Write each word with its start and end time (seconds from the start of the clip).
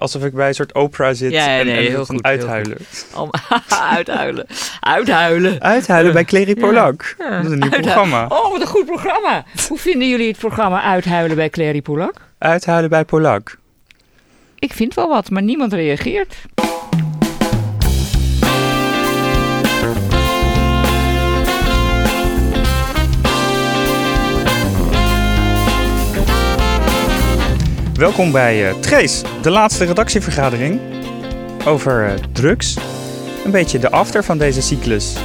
Alsof 0.00 0.24
ik 0.24 0.32
bij 0.34 0.48
een 0.48 0.54
soort 0.54 0.74
opera 0.74 1.12
zit 1.14 1.32
Ja, 1.32 1.44
ja, 1.44 1.58
en, 1.58 1.66
nee, 1.66 1.76
en 1.76 1.82
heel 1.92 2.04
goed, 2.04 2.10
heel 2.14 2.22
uithuilen. 2.22 2.76
Uithuilen. 3.96 4.46
Uithuilen. 4.80 5.60
Uithuilen 5.62 6.12
bij 6.12 6.24
Clary 6.24 6.54
Polak. 6.54 7.14
Ja. 7.18 7.30
Dat 7.30 7.44
is 7.44 7.50
een 7.50 7.58
nieuw 7.58 7.70
Uithuilen. 7.70 7.80
programma. 7.92 8.26
Oh, 8.26 8.50
wat 8.52 8.60
een 8.60 8.66
goed 8.66 8.86
programma. 8.86 9.44
Hoe 9.68 9.78
vinden 9.78 10.08
jullie 10.08 10.28
het 10.28 10.38
programma 10.38 10.82
Uithuilen 10.82 11.36
bij 11.36 11.50
Clary 11.50 11.82
Polak? 11.82 12.14
Uithuilen 12.38 12.90
bij 12.90 13.04
Polak. 13.04 13.58
Ik 14.58 14.72
vind 14.72 14.94
wel 14.94 15.08
wat, 15.08 15.30
maar 15.30 15.42
niemand 15.42 15.72
reageert. 15.72 16.34
Welkom 27.98 28.32
bij 28.32 28.68
eh 28.68 28.74
Trace, 28.80 29.24
de 29.42 29.50
laatste 29.50 29.84
redactievergadering 29.84 30.80
over 31.66 32.06
eh, 32.06 32.12
drugs. 32.32 32.76
Een 33.44 33.50
beetje 33.50 33.78
de 33.78 33.90
after 33.90 34.24
van 34.24 34.38
deze 34.38 34.62
cyclus. 34.62 35.16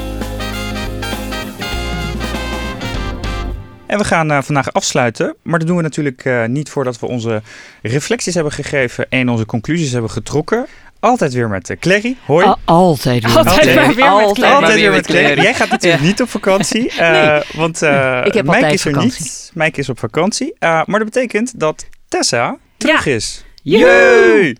En 3.86 3.98
we 3.98 4.04
gaan 4.04 4.32
eh, 4.32 4.42
vandaag 4.42 4.74
afsluiten, 4.74 5.36
maar 5.42 5.60
dat 5.60 5.68
doen 5.68 5.78
we 5.78 5.84
natuurlijk 5.84 6.26
eh, 6.26 6.46
niet 6.46 6.70
voordat 6.70 7.00
we 7.00 7.06
onze 7.08 7.42
reflecties 7.82 8.34
hebben 8.34 8.54
gegeven 8.54 9.06
en 9.10 9.30
onze 9.30 9.46
conclusies 9.46 9.92
hebben 9.92 10.12
getrokken. 10.12 10.66
Altijd 11.00 11.34
weer 11.34 11.50
met 11.50 11.70
uh, 11.70 11.78
Clary. 11.80 12.18
Hoi. 12.26 12.46
Al- 12.46 12.58
altijd 12.66 13.24
weer. 13.26 13.38
Altijd 13.38 13.66
weer 13.66 13.86
met 13.86 13.96
Clary. 14.34 14.54
Altijd 14.54 14.80
weer 14.80 14.92
met 14.92 15.06
Clary. 15.06 15.42
Jij 15.42 15.54
gaat 15.54 15.70
natuurlijk 15.70 16.04
niet 16.04 16.22
op 16.22 16.30
vakantie, 16.30 16.90
eh, 16.92 17.42
want 17.54 17.82
eh 17.82 18.22
Ik 18.24 18.34
heb 18.34 18.46
Mike 18.46 18.68
is 18.68 18.86
er 18.86 18.92
vakantie. 18.94 19.24
niet. 19.24 19.52
Mike 19.54 19.80
is 19.80 19.90
op 19.90 20.00
vakantie, 20.00 20.56
Eh, 20.60 20.70
maar 20.86 21.00
dat 21.00 21.12
betekent 21.12 21.60
dat 21.60 21.86
Tessa 22.14 22.58
terug 22.78 23.06
is. 23.06 23.44
Yay! 23.64 24.58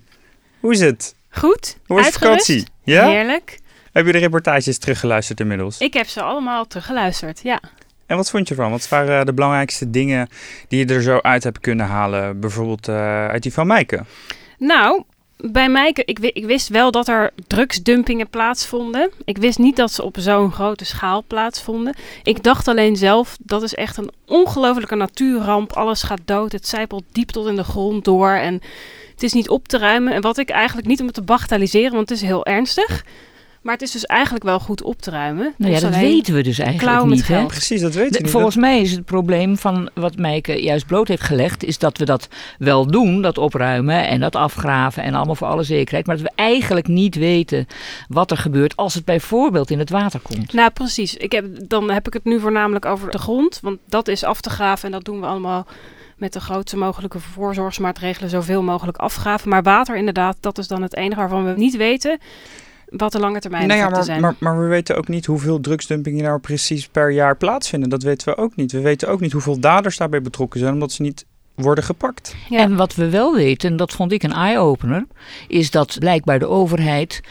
Hoe 0.60 0.72
is 0.72 0.80
het? 0.80 1.16
Goed, 1.30 1.78
Hoe 1.86 1.98
uitgerust. 1.98 2.20
vakantie? 2.20 2.64
Ja? 2.84 3.08
Heerlijk. 3.08 3.60
Heb 3.92 4.06
je 4.06 4.12
de 4.12 4.18
reportages 4.18 4.78
teruggeluisterd 4.78 5.40
inmiddels? 5.40 5.78
Ik 5.78 5.94
heb 5.94 6.08
ze 6.08 6.22
allemaal 6.22 6.68
teruggeluisterd, 6.68 7.42
ja. 7.44 7.62
En 8.06 8.16
wat 8.16 8.30
vond 8.30 8.48
je 8.48 8.56
ervan? 8.56 8.72
Wat 8.72 8.90
waren 8.90 9.26
de 9.26 9.34
belangrijkste 9.34 9.90
dingen 9.90 10.30
die 10.68 10.88
je 10.88 10.94
er 10.94 11.02
zo 11.02 11.20
uit 11.22 11.44
hebt 11.44 11.60
kunnen 11.60 11.86
halen? 11.86 12.40
Bijvoorbeeld 12.40 12.88
eh, 12.88 13.28
uit 13.28 13.44
die 13.44 13.54
van 13.54 13.68
Mijke. 13.68 14.04
Nou, 14.58 15.04
bij 15.52 15.70
mij, 15.70 15.92
ik, 15.94 16.20
wi- 16.20 16.32
ik 16.34 16.46
wist 16.46 16.68
wel 16.68 16.92
dat 16.92 17.08
er 17.08 17.32
drugsdumpingen 17.48 18.30
plaatsvonden. 18.30 19.12
Ik 19.26 19.38
wist 19.38 19.58
niet 19.58 19.76
dat 19.76 19.92
ze 19.92 20.04
op 20.04 20.16
zo'n 20.20 20.52
grote 20.52 20.86
schaal 20.86 21.24
plaatsvonden. 21.28 21.96
Ik 22.24 22.44
dacht 22.44 22.68
alleen 22.68 22.96
zelf, 22.96 23.38
dat 23.40 23.64
is 23.64 23.74
echt 23.74 23.98
een 23.98 24.12
ongelofelijke 24.26 24.96
natuurramp. 24.96 25.74
Alles 25.74 26.04
gaat 26.04 26.22
dood, 26.26 26.52
het 26.52 26.68
zijpelt 26.68 27.04
diep 27.12 27.30
tot 27.30 27.48
in 27.48 27.56
de 27.56 27.64
grond 27.64 28.06
door 28.06 28.32
en 28.32 28.62
het 29.12 29.24
is 29.24 29.34
niet 29.34 29.50
op 29.50 29.68
te 29.68 29.78
ruimen. 29.78 30.14
En 30.14 30.22
wat 30.22 30.38
ik 30.38 30.50
eigenlijk 30.50 30.88
niet 30.88 31.02
om 31.02 31.12
te 31.12 31.22
bagatelliseren, 31.22 31.94
want 31.94 32.10
het 32.10 32.18
is 32.18 32.28
heel 32.28 32.46
ernstig. 32.46 33.06
Maar 33.64 33.74
het 33.74 33.82
is 33.82 33.92
dus 33.92 34.06
eigenlijk 34.06 34.44
wel 34.44 34.60
goed 34.60 34.84
op 34.84 35.02
te 35.02 35.10
ruimen. 35.10 35.54
Nou 35.58 35.74
ja, 35.74 35.80
dat 35.80 35.96
weten 35.96 36.34
we 36.34 36.44
dus 36.44 36.60
eigenlijk 36.60 37.06
niet. 37.06 37.28
Hè? 37.28 37.46
Precies, 37.46 37.82
dat 37.82 37.94
weet 37.94 38.06
je 38.06 38.12
De- 38.12 38.22
niet. 38.22 38.32
volgens 38.32 38.56
mij 38.56 38.82
is 38.82 38.92
het 38.92 39.06
probleem 39.06 39.58
van 39.58 39.90
wat 39.94 40.18
Mijke 40.18 40.64
juist 40.64 40.86
bloot 40.86 41.08
heeft 41.08 41.22
gelegd, 41.22 41.64
is 41.64 41.78
dat 41.78 41.98
we 41.98 42.06
dat 42.06 42.28
wel 42.58 42.88
doen, 42.88 43.22
dat 43.22 43.38
opruimen 43.38 44.08
en 44.08 44.20
dat 44.20 44.36
afgraven 44.36 45.04
en 45.04 45.14
allemaal 45.14 45.36
voor 45.36 45.48
alle 45.48 45.64
zekerheid, 45.64 46.06
maar 46.06 46.16
dat 46.18 46.26
we 46.26 46.32
eigenlijk 46.36 46.88
niet 46.88 47.16
weten 47.16 47.68
wat 48.08 48.32
er 48.32 48.38
gebeurt 48.38 48.76
als 48.76 48.94
het 48.94 49.06
bijvoorbeeld 49.06 49.72
in 49.72 49.80
het 49.80 49.90
water 49.90 50.20
komt. 50.20 50.54
Nou, 50.54 50.70
precies. 50.70 51.16
Ik 51.16 51.32
heb, 51.32 51.46
dan 51.68 51.92
heb 51.92 52.08
ik 52.08 52.14
het 52.14 52.24
nu 52.24 52.40
voornamelijk 52.40 52.86
over 52.86 53.12
de 53.12 53.18
grond. 53.18 53.60
Want 53.62 53.78
dat 53.90 54.08
is 54.08 54.24
af 54.24 54.42
te 54.42 54.50
graven 54.50 54.86
en 54.86 54.92
dat 54.92 55.04
doen 55.06 55.20
we 55.20 55.26
allemaal 55.26 55.66
met 56.18 56.34
de 56.34 56.40
grootste 56.40 56.78
mogelijke 56.78 57.20
voorzorgsmaatregelen 57.20 58.30
zoveel 58.30 58.62
mogelijk 58.64 58.98
afgraven. 58.98 59.50
Maar 59.50 59.64
water 59.64 59.96
inderdaad, 59.96 60.38
dat 60.40 60.58
is 60.58 60.68
dan 60.68 60.82
het 60.82 60.96
enige 60.96 61.20
waarvan 61.20 61.46
we 61.46 61.54
niet 61.58 61.78
weten 61.78 62.20
wat 62.98 63.12
de 63.12 63.20
lange 63.20 63.40
termijn 63.40 63.68
Nou 63.68 63.80
ja, 63.80 63.90
maar, 63.90 64.04
zijn. 64.04 64.22
maar, 64.22 64.36
maar 64.40 64.60
we 64.60 64.68
weten 64.68 64.98
ook 64.98 65.08
niet 65.08 65.26
hoeveel 65.26 65.60
drugsdumpingen 65.60 66.24
nou 66.24 66.40
precies 66.40 66.88
per 66.88 67.12
jaar 67.12 67.38
plaatsvinden. 67.38 67.90
Dat 67.90 68.04
weten 68.04 68.28
we 68.28 68.38
ook 68.42 68.56
niet. 68.56 68.72
We 68.72 68.82
weten 68.82 69.10
ook 69.10 69.20
niet 69.20 69.32
hoeveel 69.32 69.60
daders 69.60 69.98
daarbij 69.98 70.22
betrokken 70.22 70.60
zijn, 70.60 70.74
omdat 70.74 70.92
ze 70.92 71.02
niet 71.02 71.26
worden 71.56 71.84
gepakt. 71.84 72.36
Ja. 72.50 72.60
En 72.60 72.76
wat 72.76 72.96
we 72.96 73.10
wel 73.10 73.36
weten, 73.36 73.70
en 73.70 73.78
dat 73.78 73.92
vond 73.92 74.12
ik 74.12 74.24
een 74.24 74.34
eye-opener, 74.34 75.06
is 75.48 75.72
dat 75.72 75.96
blijkbaar 76.00 76.40
de 76.40 76.48
overheid 76.48 77.22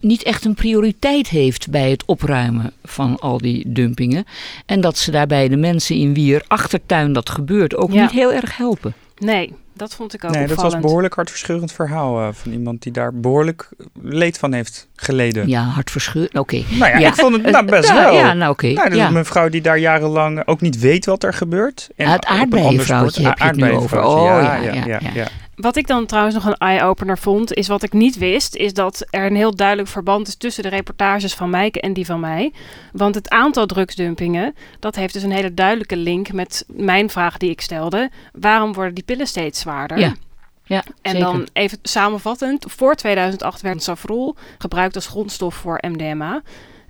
niet 0.00 0.22
echt 0.22 0.44
een 0.44 0.54
prioriteit 0.54 1.28
heeft 1.28 1.70
bij 1.70 1.90
het 1.90 2.04
opruimen 2.04 2.72
van 2.84 3.18
al 3.18 3.38
die 3.38 3.72
dumpingen. 3.72 4.24
En 4.66 4.80
dat 4.80 4.98
ze 4.98 5.10
daarbij 5.10 5.48
de 5.48 5.56
mensen 5.56 5.96
in 5.96 6.14
wier 6.14 6.44
achtertuin 6.48 7.12
dat 7.12 7.30
gebeurt 7.30 7.76
ook 7.76 7.92
Ja. 7.92 8.02
niet 8.02 8.10
heel 8.10 8.32
erg 8.32 8.56
helpen. 8.56 8.94
Nee, 9.18 9.52
dat 9.76 9.94
vond 9.94 10.14
ik 10.14 10.24
ook 10.24 10.30
nee, 10.30 10.46
dat 10.46 10.56
was 10.62 10.72
een 10.72 10.80
behoorlijk 10.80 11.14
hartverscheurend 11.14 11.72
verhaal 11.72 12.20
eh, 12.20 12.28
van 12.32 12.52
iemand 12.52 12.82
die 12.82 12.92
daar 12.92 13.14
behoorlijk 13.14 13.68
leed 14.02 14.38
van 14.38 14.52
heeft 14.52 14.88
geleden. 14.94 15.48
Ja, 15.48 15.62
hartverscheurend. 15.62 16.38
Oké. 16.38 16.62
Nou 16.70 16.90
ja, 16.90 16.98
Ja. 16.98 17.08
ik 17.08 17.14
vond 17.14 17.34
het 17.42 17.50
nou, 17.50 17.64
best 17.64 17.92
wel. 17.92 18.14
Ja, 18.14 18.32
nou 18.32 18.50
oké. 18.52 18.66
Nou, 18.72 18.94
ja. 18.94 19.06
een 19.06 19.12
mevrouw 19.12 19.48
die 19.48 19.60
daar 19.60 19.78
jarenlang 19.78 20.46
ook 20.46 20.60
niet 20.60 20.78
weet 20.78 21.06
wat 21.06 21.22
er 21.22 21.32
gebeurt. 21.34 21.88
En 21.96 22.08
Het 22.08 22.24
sport- 22.24 23.16
heb 23.16 23.38
je 23.38 23.44
het 23.44 23.56
nu 23.56 23.70
over. 23.72 24.04
Oh, 24.04 24.24
ja, 24.24 24.40
ja, 24.56 24.62
ja, 24.62 24.72
ja, 24.72 24.82
ja, 24.86 24.98
ja. 25.02 25.10
ja. 25.14 25.26
Wat 25.56 25.76
ik 25.76 25.86
dan 25.86 26.06
trouwens 26.06 26.34
nog 26.34 26.44
een 26.44 26.56
eye-opener 26.56 27.18
vond, 27.18 27.54
is 27.54 27.68
wat 27.68 27.82
ik 27.82 27.92
niet 27.92 28.18
wist, 28.18 28.56
is 28.56 28.72
dat 28.72 29.06
er 29.10 29.26
een 29.26 29.36
heel 29.36 29.56
duidelijk 29.56 29.88
verband 29.88 30.28
is 30.28 30.36
tussen 30.36 30.62
de 30.62 30.68
reportages 30.68 31.34
van 31.34 31.50
Mijke 31.50 31.80
en 31.80 31.92
die 31.92 32.06
van 32.06 32.20
mij. 32.20 32.52
Want 32.92 33.14
het 33.14 33.28
aantal 33.30 33.66
drugsdumpingen, 33.66 34.54
dat 34.78 34.94
heeft 34.94 35.12
dus 35.12 35.22
een 35.22 35.30
hele 35.30 35.54
duidelijke 35.54 35.96
link 35.96 36.32
met 36.32 36.64
mijn 36.66 37.10
vraag 37.10 37.36
die 37.36 37.50
ik 37.50 37.60
stelde. 37.60 38.10
Waarom 38.32 38.72
worden 38.72 38.94
die 38.94 39.04
pillen 39.04 39.26
steeds 39.26 39.60
zwaarder? 39.60 39.98
Ja. 39.98 40.14
Ja, 40.68 40.84
En 41.02 41.10
zeker. 41.10 41.26
dan 41.26 41.48
even 41.52 41.78
samenvattend, 41.82 42.64
voor 42.68 42.94
2008 42.94 43.60
werd 43.60 43.82
safrol 43.82 44.34
gebruikt 44.58 44.94
als 44.94 45.06
grondstof 45.06 45.54
voor 45.54 45.78
MDMA. 45.88 46.42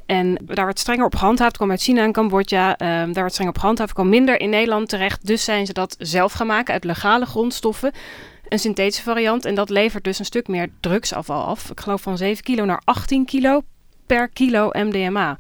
En 0.07 0.39
daar 0.43 0.65
werd 0.65 0.79
strenger 0.79 1.05
op 1.05 1.15
gehandhaafd, 1.15 1.57
kwam 1.57 1.71
uit 1.71 1.83
China 1.83 2.03
en 2.03 2.13
Cambodja. 2.13 2.77
Ehm, 2.77 3.13
daar 3.13 3.23
werd 3.23 3.33
strenger 3.33 3.53
op 3.53 3.59
gehandhaafd, 3.59 3.93
kwam 3.93 4.09
minder 4.09 4.41
in 4.41 4.51
Nederland 4.51 4.89
terecht. 4.89 5.27
Dus 5.27 5.45
zijn 5.45 5.67
ze 5.67 5.73
dat 5.73 5.97
zelf 5.99 6.33
gaan 6.33 6.47
maken 6.47 6.75
uit 6.75 6.85
legale 6.85 7.27
grondstoffen. 7.27 7.93
Een 8.49 8.59
synthetische 8.59 9.03
variant. 9.03 9.45
En 9.45 9.55
dat 9.55 9.71
levert 9.71 10.05
dus 10.05 10.19
een 10.19 10.25
stuk 10.25 10.49
meer 10.49 10.69
drugsafval 10.81 11.45
af. 11.45 11.71
Ik 11.71 11.81
geloof 11.81 12.03
van 12.03 12.17
7 12.17 12.45
kilo 12.45 12.65
naar 12.65 12.83
18 12.85 13.25
kilo 13.25 13.63
per 14.07 14.29
kilo 14.29 14.69
MDMA. 14.73 15.39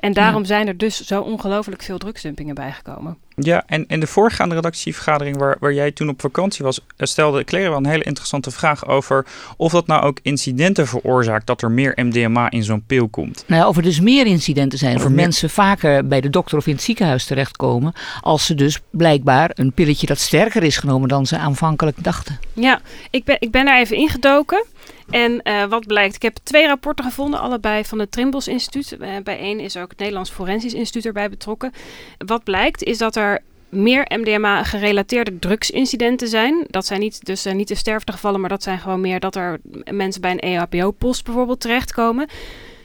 En 0.00 0.12
daarom 0.12 0.44
zijn 0.44 0.66
er 0.66 0.76
dus 0.76 1.00
zo 1.00 1.20
ongelooflijk 1.20 1.82
veel 1.82 1.98
drugsdumpingen 1.98 2.54
bijgekomen. 2.54 3.18
Ja, 3.42 3.62
en 3.66 3.84
in 3.88 4.00
de 4.00 4.06
voorgaande 4.06 4.54
redactievergadering 4.54 5.36
waar, 5.38 5.56
waar 5.60 5.72
jij 5.72 5.90
toen 5.92 6.08
op 6.08 6.20
vakantie 6.20 6.64
was, 6.64 6.80
eh, 6.96 7.06
stelde 7.06 7.44
Claire 7.44 7.70
wel 7.70 7.78
een 7.78 7.86
hele 7.86 8.04
interessante 8.04 8.50
vraag 8.50 8.86
over 8.86 9.26
of 9.56 9.72
dat 9.72 9.86
nou 9.86 10.02
ook 10.02 10.18
incidenten 10.22 10.86
veroorzaakt 10.86 11.46
dat 11.46 11.62
er 11.62 11.70
meer 11.70 11.92
MDMA 11.96 12.50
in 12.50 12.64
zo'n 12.64 12.82
pil 12.86 13.08
komt. 13.08 13.44
Nou, 13.46 13.60
ja, 13.62 13.68
of 13.68 13.76
er 13.76 13.82
dus 13.82 14.00
meer 14.00 14.26
incidenten 14.26 14.78
zijn. 14.78 14.96
Of 14.96 15.02
Of, 15.02 15.08
meer- 15.08 15.16
mensen 15.16 15.50
vaker 15.50 16.06
bij 16.06 16.20
de 16.20 16.30
dokter 16.30 16.58
of 16.58 16.66
in 16.66 16.72
het 16.74 16.82
ziekenhuis 16.82 17.24
terechtkomen. 17.24 17.92
Als 18.20 18.46
ze 18.46 18.54
dus 18.54 18.78
blijkbaar 18.90 19.50
een 19.54 19.72
pilletje 19.72 20.06
dat 20.06 20.18
sterker 20.18 20.62
is 20.62 20.76
genomen 20.76 21.08
dan 21.08 21.26
ze 21.26 21.38
aanvankelijk 21.38 22.04
dachten. 22.04 22.38
Ja, 22.52 22.80
ik 23.10 23.24
ben, 23.24 23.36
ik 23.38 23.50
ben 23.50 23.64
daar 23.64 23.80
even 23.80 23.96
ingedoken. 23.96 24.64
En 25.10 25.42
eh, 25.42 25.64
wat 25.64 25.86
blijkt, 25.86 26.14
ik 26.14 26.22
heb 26.22 26.36
twee 26.42 26.66
rapporten 26.66 27.04
gevonden, 27.04 27.40
allebei 27.40 27.84
van 27.84 27.98
het 27.98 28.12
Trimbos 28.12 28.48
Instituut. 28.48 28.92
Eh, 28.92 29.10
bij 29.24 29.38
één 29.38 29.60
is 29.60 29.76
ook 29.76 29.90
het 29.90 29.98
Nederlands 29.98 30.30
Forensisch 30.30 30.74
Instituut 30.74 31.06
erbij 31.06 31.30
betrokken. 31.30 31.72
Wat 32.18 32.44
blijkt 32.44 32.82
is 32.82 32.98
dat 32.98 33.16
er 33.16 33.40
meer 33.68 34.04
MDMA-gerelateerde 34.18 35.38
drugsincidenten 35.38 36.28
zijn. 36.28 36.64
Dat 36.66 36.86
zijn 36.86 37.00
niet, 37.00 37.24
dus 37.24 37.44
eh, 37.44 37.54
niet 37.54 37.68
de 37.68 37.74
sterftegevallen, 37.74 38.40
maar 38.40 38.48
dat 38.48 38.62
zijn 38.62 38.78
gewoon 38.78 39.00
meer 39.00 39.20
dat 39.20 39.36
er 39.36 39.60
mensen 39.90 40.20
bij 40.20 40.30
een 40.30 40.40
EHBO-post 40.40 41.24
bijvoorbeeld 41.24 41.60
terechtkomen. 41.60 42.28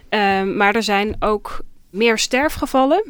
Ehm, 0.10 0.58
maar 0.58 0.76
er 0.76 0.84
zijn 0.84 1.16
ook 1.20 1.60
meer 1.90 2.18
sterfgevallen. 2.18 3.04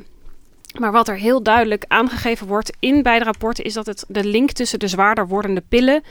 Maar 0.79 0.91
wat 0.91 1.07
er 1.07 1.15
heel 1.15 1.43
duidelijk 1.43 1.85
aangegeven 1.87 2.47
wordt 2.47 2.75
in 2.79 3.03
beide 3.03 3.25
rapporten 3.25 3.63
is 3.63 3.73
dat 3.73 3.85
het 3.85 4.05
de 4.07 4.23
link 4.23 4.51
tussen 4.51 4.79
de 4.79 4.87
zwaarder 4.87 5.27
wordende 5.27 5.63
pillen 5.69 6.03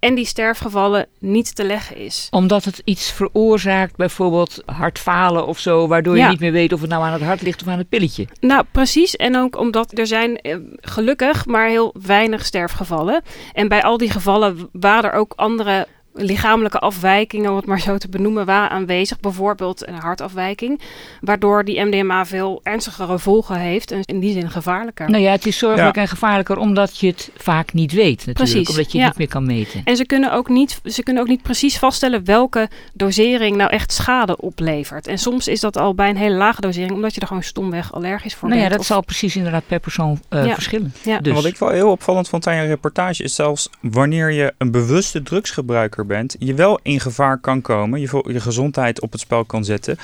en 0.00 0.14
die 0.14 0.24
sterfgevallen 0.24 1.06
niet 1.18 1.54
te 1.54 1.64
leggen 1.64 1.96
is. 1.96 2.26
Omdat 2.30 2.64
het 2.64 2.82
iets 2.84 3.12
veroorzaakt, 3.12 3.96
bijvoorbeeld 3.96 4.62
hartfalen 4.66 5.46
of 5.46 5.58
zo. 5.58 5.88
Waardoor 5.88 6.16
je 6.16 6.28
niet 6.28 6.40
meer 6.40 6.52
weet 6.52 6.72
of 6.72 6.80
het 6.80 6.90
nou 6.90 7.04
aan 7.04 7.12
het 7.12 7.22
hart 7.22 7.42
ligt 7.42 7.62
of 7.62 7.68
aan 7.68 7.78
het 7.78 7.88
pilletje. 7.88 8.26
Nou, 8.40 8.64
precies. 8.72 9.16
En 9.16 9.36
ook 9.36 9.58
omdat 9.58 9.98
er 9.98 10.06
zijn 10.06 10.36
eh, 10.36 10.56
gelukkig 10.76 11.46
maar 11.46 11.68
heel 11.68 11.94
weinig 12.02 12.44
sterfgevallen. 12.44 13.22
En 13.52 13.68
bij 13.68 13.82
al 13.82 13.96
die 13.96 14.10
gevallen 14.10 14.68
waren 14.72 15.10
er 15.10 15.18
ook 15.18 15.32
andere 15.36 15.86
lichamelijke 16.14 16.78
afwijkingen, 16.78 17.50
om 17.50 17.56
het 17.56 17.66
maar 17.66 17.80
zo 17.80 17.98
te 17.98 18.08
benoemen, 18.08 18.46
waren 18.46 18.70
aanwezig. 18.70 19.20
Bijvoorbeeld 19.20 19.88
een 19.88 19.94
hartafwijking, 19.94 20.80
waardoor 21.20 21.64
die 21.64 21.84
MDMA 21.84 22.26
veel 22.26 22.60
ernstigere 22.62 23.06
gevolgen 23.12 23.56
heeft 23.56 23.90
en 23.90 24.02
in 24.04 24.18
die 24.20 24.32
zin 24.32 24.50
gevaarlijker. 24.50 25.10
Nou 25.10 25.22
ja, 25.22 25.30
het 25.30 25.46
is 25.46 25.58
zorgelijk 25.58 25.96
en 25.96 26.08
gevaarlijker 26.08 26.56
omdat 26.58 26.98
je 26.98 27.06
het 27.06 27.30
vaak 27.36 27.72
niet 27.72 27.92
weet 27.92 28.26
natuurlijk. 28.26 28.36
Precies, 28.36 28.68
Omdat 28.68 28.92
je 28.92 28.98
het 28.98 29.00
ja. 29.00 29.06
niet 29.06 29.18
meer 29.18 29.28
kan 29.28 29.46
meten. 29.46 29.80
En 29.84 29.96
ze 29.96 30.06
kunnen, 30.06 30.32
ook 30.32 30.48
niet, 30.48 30.80
ze 30.84 31.02
kunnen 31.02 31.22
ook 31.22 31.28
niet 31.28 31.42
precies 31.42 31.78
vaststellen 31.78 32.24
welke 32.24 32.68
dosering 32.94 33.56
nou 33.56 33.70
echt 33.70 33.92
schade 33.92 34.36
oplevert. 34.36 35.06
En 35.06 35.18
soms 35.18 35.48
is 35.48 35.60
dat 35.60 35.76
al 35.76 35.94
bij 35.94 36.08
een 36.08 36.16
hele 36.16 36.34
lage 36.36 36.60
dosering, 36.60 36.92
omdat 36.92 37.14
je 37.14 37.20
er 37.20 37.26
gewoon 37.26 37.42
stomweg 37.42 37.92
allergisch 37.92 38.34
voor 38.34 38.48
Nou 38.48 38.60
ja, 38.60 38.66
bent. 38.68 38.78
dat 38.78 38.88
of- 38.88 38.94
zal 38.94 39.04
precies 39.04 39.36
inderdaad 39.36 39.66
per 39.66 39.80
persoon 39.80 40.20
eh, 40.28 40.44
Ja. 40.46 40.54
verschillen. 40.54 40.92
Ja. 41.02 41.18
Dus. 41.18 41.28
En 41.28 41.34
wat 41.34 41.44
ik 41.44 41.56
wel 41.56 41.68
heel 41.68 41.90
opvallend 41.90 42.28
vond 42.28 42.46
aan 42.46 42.54
je 42.56 42.66
reportage 42.66 43.22
is 43.22 43.34
zelfs 43.34 43.68
wanneer 43.80 44.30
je 44.30 44.52
een 44.58 44.70
bewuste 44.70 45.22
drugsgebruiker 45.22 45.99
bent, 46.06 46.36
je 46.38 46.54
wel 46.54 46.78
in 46.82 47.00
gevaar 47.00 47.38
kan 47.38 47.60
komen, 47.60 48.00
je, 48.00 48.24
je 48.32 48.40
gezondheid 48.40 49.00
op 49.00 49.12
het 49.12 49.20
spel 49.20 49.44
kan 49.44 49.64
zetten. 49.64 49.96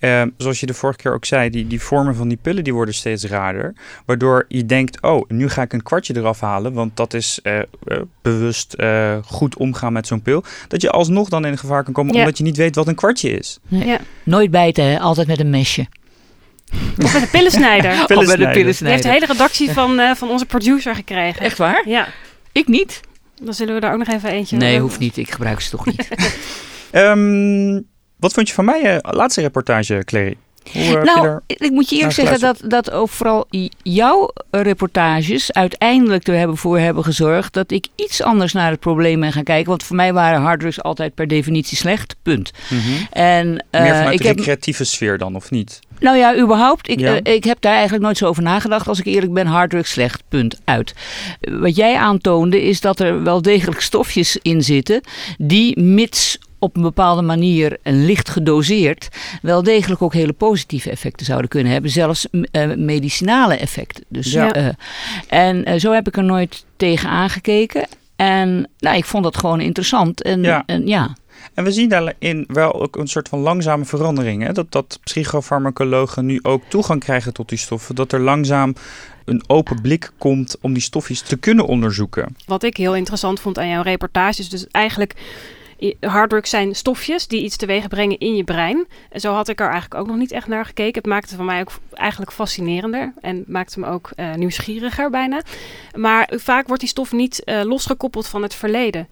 Uh, 0.00 0.22
zoals 0.36 0.60
je 0.60 0.66
de 0.66 0.74
vorige 0.74 0.98
keer 0.98 1.12
ook 1.12 1.24
zei, 1.24 1.50
die, 1.50 1.66
die 1.66 1.80
vormen 1.80 2.14
van 2.14 2.28
die 2.28 2.38
pillen 2.42 2.64
die 2.64 2.74
worden 2.74 2.94
steeds 2.94 3.24
raarder. 3.24 3.74
Waardoor 4.06 4.44
je 4.48 4.66
denkt, 4.66 5.02
oh, 5.02 5.28
nu 5.28 5.48
ga 5.48 5.62
ik 5.62 5.72
een 5.72 5.82
kwartje 5.82 6.16
eraf 6.16 6.40
halen, 6.40 6.72
want 6.72 6.96
dat 6.96 7.14
is 7.14 7.40
uh, 7.42 7.60
bewust 8.22 8.74
uh, 8.76 9.16
goed 9.24 9.56
omgaan 9.56 9.92
met 9.92 10.06
zo'n 10.06 10.22
pil. 10.22 10.44
Dat 10.68 10.82
je 10.82 10.90
alsnog 10.90 11.28
dan 11.28 11.44
in 11.44 11.58
gevaar 11.58 11.84
kan 11.84 11.92
komen, 11.92 12.14
ja. 12.14 12.18
omdat 12.20 12.38
je 12.38 12.44
niet 12.44 12.56
weet 12.56 12.74
wat 12.74 12.88
een 12.88 12.94
kwartje 12.94 13.30
is. 13.30 13.58
Ja. 13.68 13.98
Nooit 14.22 14.50
bijten, 14.50 14.84
hè? 14.84 14.98
altijd 14.98 15.26
met 15.26 15.40
een 15.40 15.50
mesje. 15.50 15.86
Of 16.72 17.12
met 17.12 17.22
een 17.22 17.30
pillensnijder. 17.30 18.06
pillensnijder. 18.06 18.16
Of 18.18 18.26
met 18.26 18.40
een 18.40 18.52
pillensnijder. 18.52 18.76
Die 18.78 18.88
heeft 18.88 19.02
de 19.02 19.08
hele 19.08 19.26
redactie 19.26 19.70
van, 19.70 20.00
uh, 20.00 20.14
van 20.14 20.28
onze 20.28 20.46
producer 20.46 20.94
gekregen. 20.94 21.42
Echt 21.42 21.58
waar? 21.58 21.88
Ja. 21.88 22.08
Ik 22.52 22.68
niet. 22.68 23.00
Dan 23.44 23.54
zullen 23.54 23.74
we 23.74 23.80
daar 23.80 23.92
ook 23.92 23.98
nog 23.98 24.08
even 24.08 24.30
eentje... 24.30 24.56
Nee, 24.56 24.80
hoeft 24.80 24.98
niet. 24.98 25.16
Ik 25.16 25.30
gebruik 25.30 25.60
ze 25.60 25.70
toch 25.70 25.86
niet. 25.86 26.08
um, 26.92 27.74
wat 28.22 28.32
vond 28.32 28.48
je 28.48 28.54
van 28.54 28.64
mij 28.64 28.94
uh, 28.94 28.98
laatste 29.00 29.40
reportage, 29.40 30.02
Clary? 30.04 30.36
Hoe, 30.72 30.82
uh, 30.82 31.02
nou, 31.02 31.40
ik 31.46 31.70
moet 31.70 31.88
je 31.88 31.96
eerlijk 31.96 32.14
zeggen 32.14 32.40
dat, 32.40 32.60
dat 32.64 32.90
ook 32.90 33.08
vooral 33.08 33.46
jouw 33.82 34.30
reportages 34.50 35.52
uiteindelijk 35.52 36.26
er 36.26 36.38
hebben 36.38 36.56
voor 36.56 36.78
hebben 36.78 37.04
gezorgd 37.04 37.52
dat 37.52 37.70
ik 37.70 37.86
iets 37.94 38.22
anders 38.22 38.52
naar 38.52 38.70
het 38.70 38.80
probleem 38.80 39.20
ben 39.20 39.32
gaan 39.32 39.42
kijken. 39.42 39.68
Want 39.68 39.82
voor 39.82 39.96
mij 39.96 40.12
waren 40.12 40.40
harddrugs 40.40 40.82
altijd 40.82 41.14
per 41.14 41.28
definitie 41.28 41.76
slecht, 41.76 42.16
punt. 42.22 42.50
Mm 42.68 42.78
-hmm. 42.78 43.06
en, 43.10 43.46
uh, 43.46 43.80
Meer 43.82 43.94
vanuit 43.94 44.14
ik 44.14 44.22
de 44.22 44.32
recreatieve 44.32 44.84
sfeer 44.84 45.18
dan, 45.18 45.34
of 45.34 45.50
niet? 45.50 45.80
Nou 46.02 46.16
ja, 46.16 46.36
überhaupt. 46.36 46.88
Ik, 46.88 47.00
ja. 47.00 47.12
uh, 47.12 47.34
ik 47.34 47.44
heb 47.44 47.60
daar 47.60 47.72
eigenlijk 47.72 48.04
nooit 48.04 48.16
zo 48.16 48.26
over 48.26 48.42
nagedacht. 48.42 48.88
Als 48.88 48.98
ik 48.98 49.06
eerlijk 49.06 49.32
ben, 49.32 49.46
harddrugs 49.46 49.90
slecht, 49.90 50.22
punt, 50.28 50.60
uit. 50.64 50.94
Wat 51.40 51.76
jij 51.76 51.96
aantoonde 51.96 52.62
is 52.62 52.80
dat 52.80 53.00
er 53.00 53.22
wel 53.22 53.42
degelijk 53.42 53.80
stofjes 53.80 54.38
in 54.42 54.62
zitten 54.62 55.00
die 55.38 55.80
mits 55.80 56.38
op 56.58 56.76
een 56.76 56.82
bepaalde 56.82 57.22
manier 57.22 57.78
en 57.82 58.04
licht 58.04 58.28
gedoseerd 58.28 59.08
wel 59.42 59.62
degelijk 59.62 60.02
ook 60.02 60.12
hele 60.14 60.32
positieve 60.32 60.90
effecten 60.90 61.26
zouden 61.26 61.48
kunnen 61.48 61.72
hebben. 61.72 61.90
Zelfs 61.90 62.26
uh, 62.30 62.74
medicinale 62.76 63.56
effecten. 63.56 64.04
Dus, 64.08 64.32
ja. 64.32 64.56
uh, 64.56 64.68
en 65.28 65.68
uh, 65.68 65.78
zo 65.78 65.92
heb 65.92 66.08
ik 66.08 66.16
er 66.16 66.24
nooit 66.24 66.64
tegen 66.76 67.08
aangekeken. 67.08 67.86
En 68.16 68.68
nou, 68.78 68.96
ik 68.96 69.04
vond 69.04 69.24
dat 69.24 69.36
gewoon 69.36 69.60
interessant. 69.60 70.22
En 70.22 70.42
ja. 70.42 70.62
En, 70.66 70.86
ja. 70.86 71.16
En 71.54 71.64
we 71.64 71.72
zien 71.72 71.88
daarin 71.88 72.44
wel 72.48 72.82
ook 72.82 72.96
een 72.96 73.08
soort 73.08 73.28
van 73.28 73.38
langzame 73.38 73.84
verandering. 73.84 74.52
Dat, 74.52 74.72
dat 74.72 74.98
psychofarmacologen 75.04 76.26
nu 76.26 76.38
ook 76.42 76.62
toegang 76.68 77.00
krijgen 77.00 77.32
tot 77.32 77.48
die 77.48 77.58
stoffen. 77.58 77.94
Dat 77.94 78.12
er 78.12 78.20
langzaam 78.20 78.74
een 79.24 79.42
open 79.46 79.80
blik 79.80 80.10
komt 80.18 80.56
om 80.60 80.72
die 80.72 80.82
stofjes 80.82 81.20
te 81.20 81.36
kunnen 81.36 81.66
onderzoeken. 81.66 82.36
Wat 82.46 82.62
ik 82.62 82.76
heel 82.76 82.94
interessant 82.94 83.40
vond 83.40 83.58
aan 83.58 83.68
jouw 83.68 83.82
reportages, 83.82 84.48
dus 84.48 84.66
eigenlijk 84.70 85.14
harddrugs 86.00 86.50
zijn 86.50 86.74
stofjes 86.74 87.26
die 87.26 87.42
iets 87.42 87.56
teweeg 87.56 87.88
brengen 87.88 88.18
in 88.18 88.36
je 88.36 88.44
brein. 88.44 88.86
En 89.10 89.20
zo 89.20 89.32
had 89.32 89.48
ik 89.48 89.60
er 89.60 89.68
eigenlijk 89.68 90.00
ook 90.00 90.06
nog 90.06 90.16
niet 90.16 90.32
echt 90.32 90.46
naar 90.46 90.64
gekeken. 90.64 90.94
Het 90.94 91.06
maakte 91.06 91.36
van 91.36 91.44
mij 91.44 91.60
ook 91.60 91.72
eigenlijk 91.92 92.32
fascinerender 92.32 93.12
en 93.20 93.44
maakte 93.46 93.80
me 93.80 93.86
ook 93.86 94.10
uh, 94.16 94.34
nieuwsgieriger 94.34 95.10
bijna. 95.10 95.42
Maar 95.96 96.32
vaak 96.36 96.66
wordt 96.66 96.80
die 96.80 96.90
stof 96.90 97.12
niet 97.12 97.42
uh, 97.44 97.62
losgekoppeld 97.62 98.26
van 98.26 98.42
het 98.42 98.54
verleden. 98.54 99.08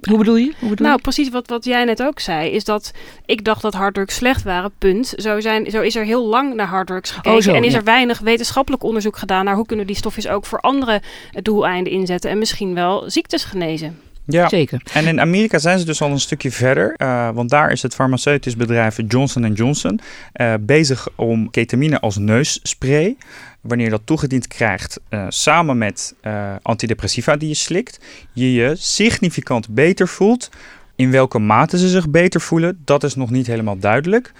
Hoe 0.00 0.18
bedoel 0.18 0.36
je? 0.36 0.52
Hoe 0.58 0.68
bedoel 0.68 0.86
nou, 0.86 0.96
je? 0.96 1.02
precies 1.02 1.30
wat, 1.30 1.48
wat 1.48 1.64
jij 1.64 1.84
net 1.84 2.02
ook 2.02 2.20
zei. 2.20 2.50
Is 2.50 2.64
dat 2.64 2.92
ik 3.26 3.44
dacht 3.44 3.62
dat 3.62 3.74
harddrugs 3.74 4.14
slecht 4.14 4.42
waren, 4.42 4.72
punt. 4.78 5.14
Zo, 5.16 5.40
zijn, 5.40 5.70
zo 5.70 5.80
is 5.80 5.96
er 5.96 6.04
heel 6.04 6.26
lang 6.26 6.54
naar 6.54 6.66
harddrugs 6.66 7.10
gekeken. 7.10 7.36
Oh, 7.36 7.42
zo, 7.42 7.54
en 7.54 7.64
is 7.64 7.72
ja. 7.72 7.78
er 7.78 7.84
weinig 7.84 8.18
wetenschappelijk 8.18 8.82
onderzoek 8.82 9.16
gedaan... 9.16 9.44
naar 9.44 9.54
hoe 9.54 9.66
kunnen 9.66 9.86
die 9.86 9.96
stofjes 9.96 10.28
ook 10.28 10.46
voor 10.46 10.60
andere 10.60 11.02
doeleinden 11.42 11.92
inzetten... 11.92 12.30
en 12.30 12.38
misschien 12.38 12.74
wel 12.74 13.10
ziektes 13.10 13.44
genezen. 13.44 13.98
Ja, 14.26 14.48
Zeker. 14.48 14.82
En 14.92 15.06
in 15.06 15.20
Amerika 15.20 15.58
zijn 15.58 15.78
ze 15.78 15.84
dus 15.84 16.02
al 16.02 16.10
een 16.10 16.20
stukje 16.20 16.50
verder. 16.50 16.94
Uh, 16.96 17.30
want 17.30 17.50
daar 17.50 17.70
is 17.70 17.82
het 17.82 17.94
farmaceutisch 17.94 18.56
bedrijf 18.56 18.98
Johnson 19.08 19.52
Johnson 19.52 20.00
uh, 20.36 20.54
bezig 20.60 21.08
om 21.16 21.50
ketamine 21.50 22.00
als 22.00 22.16
neusspray, 22.16 23.16
wanneer 23.62 23.86
je 23.86 23.92
dat 23.92 24.06
toegediend 24.06 24.48
krijgt, 24.48 25.00
uh, 25.10 25.26
samen 25.28 25.78
met 25.78 26.14
antidepressiva 26.62 27.36
die 27.36 27.48
je 27.48 27.54
slikt, 27.54 28.00
je 28.32 28.52
je 28.52 28.74
significant 28.76 29.68
beter 29.68 30.08
voelt. 30.08 30.50
In 30.96 31.10
welke 31.10 31.38
mate 31.38 31.78
ze 31.78 31.88
zich 31.88 32.10
beter 32.10 32.40
voelen, 32.40 32.80
dat 32.84 33.04
is 33.04 33.14
nog 33.14 33.30
niet 33.30 33.46
helemaal 33.46 33.78
duidelijk. 33.78 34.32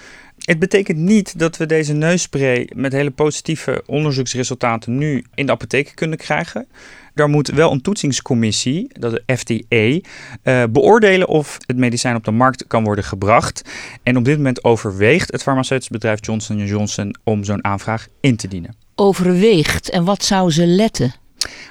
Het 0.44 0.58
betekent 0.58 0.98
niet 0.98 1.38
dat 1.38 1.56
we 1.56 1.66
deze 1.66 1.92
neusspray 1.92 2.70
met 2.74 2.92
hele 2.92 3.10
positieve 3.10 3.82
onderzoeksresultaten 3.86 4.98
nu 4.98 5.24
in 5.34 5.46
de 5.46 5.52
apotheek 5.52 5.92
kunnen 5.94 6.18
krijgen. 6.18 6.66
Daar 7.14 7.28
moet 7.28 7.48
wel 7.48 7.72
een 7.72 7.80
toetsingscommissie, 7.80 8.90
dat 8.98 9.12
de 9.12 9.36
FDA, 9.36 10.10
uh, 10.52 10.64
beoordelen 10.70 11.28
of 11.28 11.58
het 11.66 11.76
medicijn 11.76 12.16
op 12.16 12.24
de 12.24 12.30
markt 12.30 12.66
kan 12.66 12.84
worden 12.84 13.04
gebracht. 13.04 13.62
En 14.02 14.16
op 14.16 14.24
dit 14.24 14.36
moment 14.36 14.64
overweegt 14.64 15.32
het 15.32 15.42
farmaceutisch 15.42 15.88
bedrijf 15.88 16.26
Johnson 16.26 16.66
Johnson 16.66 17.16
om 17.24 17.44
zo'n 17.44 17.64
aanvraag 17.64 18.06
in 18.20 18.36
te 18.36 18.48
dienen. 18.48 18.81
Overweegt 18.94 19.90
en 19.90 20.04
wat 20.04 20.24
zou 20.24 20.50
ze 20.50 20.66
letten? 20.66 21.14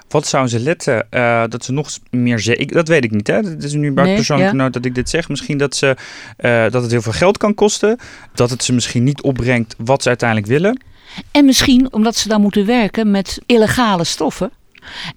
Wat 0.10 0.28
zou 0.28 0.48
ze 0.48 0.60
letten? 0.60 1.08
Uh, 1.12 1.44
dat 1.50 1.66
ze 1.66 1.72
nog 1.72 1.90
meer 2.10 2.40
zeker. 2.40 2.76
Dat 2.76 2.88
weet 2.88 3.04
ik 3.04 3.12
niet. 3.12 3.28
Hè? 3.28 3.36
Het 3.36 3.64
is 3.64 3.74
nu 3.74 3.90
Nee, 3.90 4.16
persoonlijke 4.16 4.58
ja. 4.58 4.70
dat 4.70 4.86
ik 4.86 4.96
dit 4.96 5.10
zeg. 5.10 5.30
Misschien 5.30 5.58
dat, 5.58 5.76
ze, 5.76 5.96
uh, 6.40 6.62
dat 6.72 6.82
het 6.82 6.92
heel 6.92 7.02
veel 7.02 7.12
geld 7.12 7.38
kan 7.38 7.54
kosten. 7.54 7.98
Dat 8.34 8.50
het 8.50 8.64
ze 8.64 8.74
misschien 8.74 9.04
niet 9.04 9.22
opbrengt 9.22 9.76
wat 9.78 10.02
ze 10.02 10.08
uiteindelijk 10.08 10.50
willen. 10.50 10.82
En 11.32 11.46
misschien 11.46 11.94
omdat 11.94 12.16
ze 12.16 12.28
dan 12.28 12.42
moeten 12.42 12.66
werken 12.66 13.12
met 13.12 13.40
illegale 13.46 14.04
stoffen. 14.04 14.52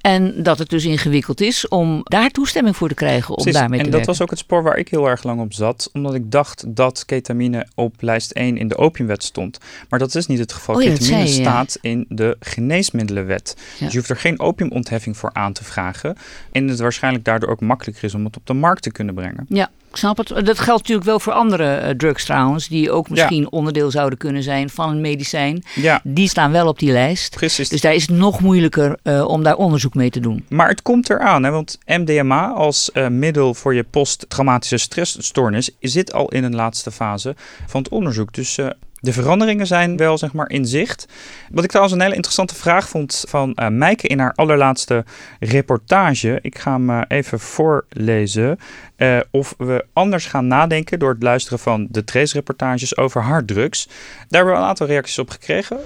En 0.00 0.43
dat 0.43 0.58
het 0.58 0.69
dus 0.69 0.84
ingewikkeld 0.84 1.40
is 1.40 1.69
om 1.69 2.00
daar 2.02 2.31
toestemming 2.31 2.76
voor 2.76 2.88
te 2.88 2.94
krijgen 2.94 3.28
om 3.28 3.43
Precies. 3.43 3.61
daarmee 3.61 3.78
en 3.78 3.84
te 3.84 3.90
dat 3.90 4.00
werken. 4.00 4.19
was 4.19 4.22
ook 4.22 4.31
het 4.31 4.38
spoor 4.38 4.62
waar 4.62 4.76
ik 4.76 4.88
heel 4.88 5.06
erg 5.08 5.22
lang 5.22 5.40
op 5.40 5.52
zat. 5.52 5.90
Omdat 5.93 6.14
ik 6.14 6.31
dacht 6.31 6.64
dat 6.66 7.05
ketamine 7.05 7.66
op 7.75 7.94
lijst 7.99 8.31
1 8.31 8.56
in 8.56 8.69
de 8.69 8.76
opiumwet 8.76 9.22
stond. 9.22 9.58
Maar 9.88 9.99
dat 9.99 10.14
is 10.14 10.26
niet 10.26 10.38
het 10.38 10.52
geval. 10.52 10.75
Oh 10.75 10.82
ja, 10.82 10.88
dat 10.88 10.99
ketamine 10.99 11.26
zei 11.26 11.37
je, 11.37 11.43
ja. 11.43 11.50
staat 11.50 11.78
in 11.81 12.06
de 12.08 12.37
geneesmiddelenwet. 12.40 13.55
Ja. 13.56 13.84
Dus 13.84 13.93
je 13.93 13.99
hoeft 13.99 14.11
er 14.11 14.16
geen 14.16 14.40
opiumontheffing 14.40 15.16
voor 15.16 15.31
aan 15.32 15.52
te 15.52 15.64
vragen. 15.64 16.17
En 16.52 16.69
het 16.69 16.81
waarschijnlijk 16.81 17.25
daardoor 17.25 17.49
ook 17.49 17.60
makkelijker 17.60 18.05
is 18.05 18.14
om 18.14 18.25
het 18.25 18.37
op 18.37 18.46
de 18.46 18.52
markt 18.52 18.82
te 18.82 18.93
kunnen 18.93 19.14
brengen. 19.14 19.46
Ja, 19.49 19.70
ik 19.94 20.00
snap 20.00 20.17
het. 20.17 20.29
Dat 20.46 20.58
geldt 20.58 20.81
natuurlijk 20.81 21.06
wel 21.06 21.20
voor 21.20 21.32
andere 21.32 21.75
eh, 21.75 21.91
drugs 21.91 22.25
trouwens, 22.25 22.69
die 22.69 22.91
ook 22.91 23.08
misschien 23.08 23.50
onderdeel 23.52 23.91
zouden 23.91 24.19
kunnen 24.19 24.43
zijn 24.43 24.70
van 24.70 24.88
een 24.91 25.00
medicijn. 25.00 25.64
Ja, 25.75 26.00
Die 26.05 26.29
staan 26.29 26.52
wel 26.52 26.69
op 26.69 26.79
die 26.79 26.93
lijst. 26.93 27.37
precies. 27.37 27.69
Dus 27.69 27.81
daar 27.81 27.94
is 27.94 28.06
het 28.06 28.17
nog 28.17 28.41
moeilijker 28.41 28.99
eh, 29.02 29.25
om 29.29 29.43
daar 29.43 29.56
onderzoek 29.56 29.94
mee 29.94 30.11
te 30.11 30.20
doen. 30.20 30.44
Maar 30.49 30.69
het 30.69 30.82
komt 30.82 31.11
eraan, 31.11 31.43
hè? 31.43 31.50
want 31.50 31.79
MDMA 31.87 32.49
als 32.49 32.93
eh, 32.93 33.08
middel 33.08 33.55
voor 33.55 33.75
je 33.75 33.85
posttraumatische 33.85 34.76
stressstoornis 34.76 35.70
zit 35.81 36.12
al 36.12 36.29
in 36.29 36.44
een 36.44 36.55
laatste 36.55 36.91
fase 36.91 37.35
van 37.67 37.82
het 37.82 37.93
onderzoek. 37.93 38.32
Dus 38.32 38.58
de 39.05 39.13
veranderingen 39.13 39.67
zijn 39.67 39.96
wel 39.96 40.19
zeg 40.19 40.32
maar 40.32 40.51
in 40.51 40.67
zicht. 40.67 41.06
Wat 41.51 41.65
ik 41.65 41.70
trouwens 41.70 41.96
een 41.96 42.03
hele 42.03 42.15
interessante 42.15 42.55
vraag 42.55 42.89
vond 42.89 43.25
van 43.29 43.55
eh 43.55 43.69
Mijke 43.69 44.06
in 44.06 44.19
haar 44.19 44.32
allerlaatste 44.34 45.05
reportage. 45.41 46.39
Ik 46.43 46.58
ga 46.58 46.73
hem 46.73 46.91
eh, 46.91 47.01
even 47.08 47.41
voorlezen. 47.41 48.58
eh, 48.96 49.19
of 49.31 49.55
we 49.58 49.84
anders 49.93 50.27
gaan 50.27 50.46
nadenken 50.46 50.99
door 50.99 51.11
het 51.11 51.23
luisteren 51.23 51.58
van 51.58 51.87
de 51.91 52.05
Trace-reportages 52.05 52.96
over 52.96 53.23
harddrugs. 53.23 53.87
Daar 53.87 53.94
hebben 54.29 54.53
we 54.53 54.61
een 54.61 54.67
aantal 54.67 54.87
reacties 54.87 55.19
op 55.19 55.31
gekregen. 55.31 55.79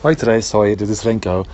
Hoi 0.00 0.14
Trace, 0.14 0.56
hoi, 0.56 0.74
dit 0.76 0.88
is 0.88 1.02
Renko. 1.02 1.44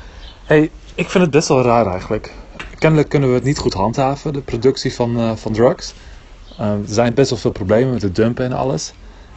Hey, 0.45 0.71
ik 0.95 1.11
vind 1.11 1.23
het 1.23 1.33
best 1.33 1.49
wel 1.49 1.63
raar 1.63 1.87
eigenlijk. 1.87 2.33
Kennelijk 2.79 3.09
kunnen 3.09 3.29
we 3.29 3.35
het 3.35 3.45
niet 3.45 3.59
goed 3.59 3.75
handhaven, 3.75 4.33
de 4.33 4.41
productie 4.41 4.95
van, 4.95 5.39
van 5.39 5.53
drugs. 5.53 5.95
Uh, 6.61 6.67
er 6.71 6.79
zijn 6.87 7.15
best 7.15 7.31
wel 7.31 7.39
veel 7.39 7.51
problemen 7.51 7.93
met 7.93 8.03
het 8.03 8.15
dumpen 8.15 8.45
en 8.45 8.53
alles. 8.53 8.93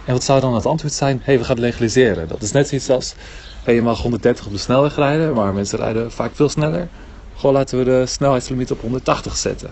En 0.05 0.13
wat 0.13 0.23
zou 0.23 0.41
dan 0.41 0.53
het 0.53 0.65
antwoord 0.65 0.93
zijn? 0.93 1.21
hey, 1.23 1.37
we 1.37 1.43
gaan 1.43 1.59
legaliseren. 1.59 2.27
Dat 2.27 2.41
is 2.41 2.51
net 2.51 2.67
zoiets 2.67 2.89
als, 2.89 3.15
hey, 3.63 3.73
je 3.73 3.81
mag 3.81 4.01
130 4.01 4.45
op 4.45 4.51
de 4.51 4.57
snelweg 4.57 4.95
rijden, 4.95 5.33
maar 5.33 5.53
mensen 5.53 5.79
rijden 5.79 6.11
vaak 6.11 6.31
veel 6.33 6.49
sneller. 6.49 6.87
Gewoon 7.35 7.55
laten 7.55 7.77
we 7.77 7.83
de 7.83 8.05
snelheidslimiet 8.05 8.71
op 8.71 8.81
180 8.81 9.37
zetten. 9.37 9.69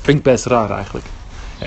Vind 0.00 0.18
ik 0.18 0.22
best 0.22 0.44
raar 0.44 0.70
eigenlijk. 0.70 1.06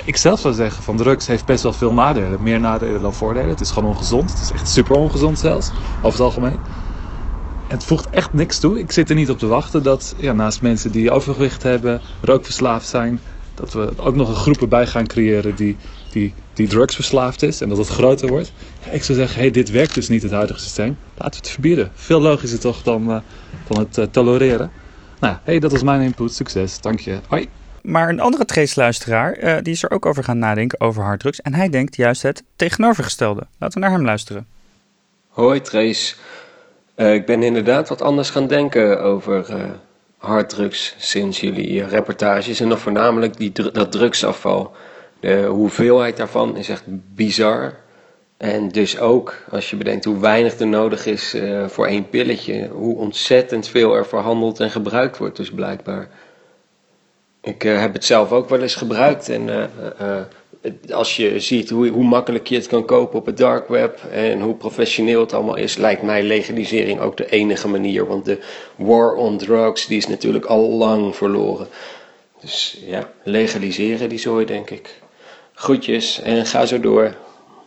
Ik 0.05 0.17
zelf 0.17 0.39
zou 0.39 0.53
zeggen 0.53 0.83
van 0.83 0.97
drugs 0.97 1.27
heeft 1.27 1.45
best 1.45 1.63
wel 1.63 1.73
veel 1.73 1.93
nadelen. 1.93 2.43
Meer 2.43 2.59
nadelen 2.59 3.01
dan 3.01 3.13
voordelen. 3.13 3.49
Het 3.49 3.61
is 3.61 3.71
gewoon 3.71 3.89
ongezond. 3.89 4.31
Het 4.31 4.41
is 4.41 4.51
echt 4.51 4.69
super 4.69 4.95
ongezond 4.95 5.39
zelfs, 5.39 5.71
over 5.97 6.11
het 6.11 6.19
algemeen. 6.19 6.59
Het 7.67 7.83
voegt 7.83 8.09
echt 8.09 8.33
niks 8.33 8.59
toe. 8.59 8.79
Ik 8.79 8.91
zit 8.91 9.09
er 9.09 9.15
niet 9.15 9.29
op 9.29 9.39
te 9.39 9.47
wachten 9.47 9.83
dat 9.83 10.15
ja, 10.17 10.33
naast 10.33 10.61
mensen 10.61 10.91
die 10.91 11.11
overgewicht 11.11 11.63
hebben, 11.63 12.01
rookverslaafd 12.21 12.87
zijn, 12.87 13.19
dat 13.55 13.73
we 13.73 13.93
ook 13.97 14.15
nog 14.15 14.29
een 14.29 14.35
groep 14.35 14.61
erbij 14.61 14.87
gaan 14.87 15.07
creëren 15.07 15.55
die, 15.55 15.77
die, 16.11 16.33
die 16.53 16.67
drugsverslaafd 16.67 17.43
is 17.43 17.61
en 17.61 17.69
dat 17.69 17.77
het 17.77 17.87
groter 17.87 18.27
wordt. 18.27 18.51
Ja, 18.85 18.91
ik 18.91 19.03
zou 19.03 19.17
zeggen, 19.17 19.39
hey, 19.39 19.51
dit 19.51 19.71
werkt 19.71 19.93
dus 19.93 20.09
niet 20.09 20.21
het 20.21 20.31
huidige 20.31 20.59
systeem. 20.59 20.97
Laten 21.17 21.31
we 21.31 21.37
het 21.37 21.49
verbieden. 21.49 21.91
Veel 21.93 22.21
logischer 22.21 22.59
toch 22.59 22.83
dan, 22.83 23.09
uh, 23.09 23.17
dan 23.67 23.79
het 23.79 23.97
uh, 23.97 24.05
tolereren. 24.05 24.71
Nou, 25.19 25.35
hey, 25.43 25.59
dat 25.59 25.71
was 25.71 25.83
mijn 25.83 26.01
input. 26.01 26.33
Succes. 26.33 26.81
Dank 26.81 26.99
je. 26.99 27.19
Hoi. 27.27 27.47
Maar 27.81 28.09
een 28.09 28.19
andere 28.19 28.45
Trace-luisteraar, 28.45 29.43
uh, 29.43 29.57
die 29.61 29.73
is 29.73 29.83
er 29.83 29.91
ook 29.91 30.05
over 30.05 30.23
gaan 30.23 30.39
nadenken 30.39 30.81
over 30.81 31.03
harddrugs. 31.03 31.41
En 31.41 31.53
hij 31.53 31.69
denkt 31.69 31.95
juist 31.95 32.21
het 32.21 32.43
tegenovergestelde. 32.55 33.47
Laten 33.57 33.79
we 33.79 33.87
naar 33.87 33.95
hem 33.95 34.05
luisteren. 34.05 34.47
Hoi 35.27 35.61
Trace. 35.61 36.15
Uh, 36.95 37.13
ik 37.13 37.25
ben 37.25 37.43
inderdaad 37.43 37.89
wat 37.89 38.01
anders 38.01 38.29
gaan 38.29 38.47
denken 38.47 39.01
over 39.01 39.49
uh, 39.49 39.63
harddrugs 40.25 40.95
sinds 40.97 41.39
jullie 41.39 41.81
eh, 41.81 41.89
reportages. 41.89 42.59
En 42.59 42.69
dan 42.69 42.77
voornamelijk 42.77 43.37
die, 43.37 43.51
dat 43.51 43.91
drugsafval. 43.91 44.75
De 45.19 45.45
hoeveelheid 45.45 46.17
daarvan 46.17 46.57
is 46.57 46.69
echt 46.69 46.83
bizar. 47.15 47.73
En 48.37 48.69
dus 48.69 48.99
ook, 48.99 49.35
als 49.49 49.69
je 49.69 49.75
bedenkt 49.75 50.05
hoe 50.05 50.19
weinig 50.19 50.59
er 50.59 50.67
nodig 50.67 51.05
is 51.05 51.35
uh, 51.35 51.67
voor 51.67 51.87
één 51.87 52.09
pilletje, 52.09 52.67
hoe 52.67 52.97
ontzettend 52.97 53.67
veel 53.67 53.95
er 53.95 54.05
verhandeld 54.05 54.59
en 54.59 54.71
gebruikt 54.71 55.17
wordt, 55.17 55.37
dus 55.37 55.51
blijkbaar. 55.51 56.09
Ik 57.41 57.63
uh, 57.63 57.79
heb 57.79 57.93
het 57.93 58.05
zelf 58.05 58.31
ook 58.31 58.49
wel 58.49 58.61
eens 58.61 58.75
gebruikt 58.75 59.29
en 59.29 59.47
uh, 59.47 60.21
als 60.91 61.15
je 61.15 61.39
ziet 61.39 61.69
hoe, 61.69 61.87
hoe 61.87 62.03
makkelijk 62.03 62.47
je 62.47 62.55
het 62.55 62.67
kan 62.67 62.85
kopen 62.85 63.19
op 63.19 63.25
het 63.25 63.37
dark 63.37 63.67
web 63.67 63.99
en 64.11 64.41
hoe 64.41 64.55
professioneel 64.55 65.19
het 65.19 65.33
allemaal 65.33 65.55
is, 65.55 65.77
lijkt 65.77 66.01
mij 66.01 66.23
legalisering 66.23 66.99
ook 66.99 67.17
de 67.17 67.29
enige 67.29 67.67
manier. 67.67 68.07
Want 68.07 68.25
de 68.25 68.39
war 68.75 69.13
on 69.13 69.37
drugs, 69.37 69.85
die 69.85 69.97
is 69.97 70.07
natuurlijk 70.07 70.45
al 70.45 70.69
lang 70.69 71.15
verloren. 71.15 71.67
Dus 72.39 72.77
ja, 72.85 73.09
legaliseren 73.23 74.09
die 74.09 74.19
zooi, 74.19 74.45
denk 74.45 74.69
ik. 74.69 75.01
Groetjes 75.53 76.21
en 76.21 76.45
ga 76.45 76.65
zo 76.65 76.79
door. 76.79 77.15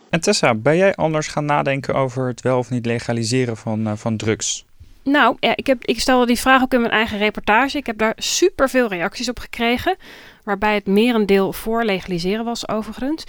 En 0.09 0.19
Tessa, 0.21 0.55
ben 0.55 0.77
jij 0.77 0.95
anders 0.95 1.27
gaan 1.27 1.45
nadenken 1.45 1.95
over 1.95 2.27
het 2.27 2.41
wel 2.41 2.57
of 2.57 2.69
niet 2.69 2.85
legaliseren 2.85 3.57
van, 3.57 3.87
uh, 3.87 3.93
van 3.95 4.17
drugs? 4.17 4.65
Nou, 5.09 5.35
ik, 5.39 5.67
heb, 5.67 5.85
ik 5.85 5.99
stelde 5.99 6.25
die 6.25 6.39
vraag 6.39 6.61
ook 6.61 6.73
in 6.73 6.81
mijn 6.81 6.93
eigen 6.93 7.17
reportage. 7.17 7.77
Ik 7.77 7.85
heb 7.85 7.97
daar 7.97 8.13
superveel 8.17 8.87
reacties 8.87 9.29
op 9.29 9.39
gekregen 9.39 9.95
waarbij 10.43 10.73
het 10.73 10.87
merendeel 10.87 11.53
voor 11.53 11.83
legaliseren 11.83 12.45
was 12.45 12.67
overigens. 12.67 13.23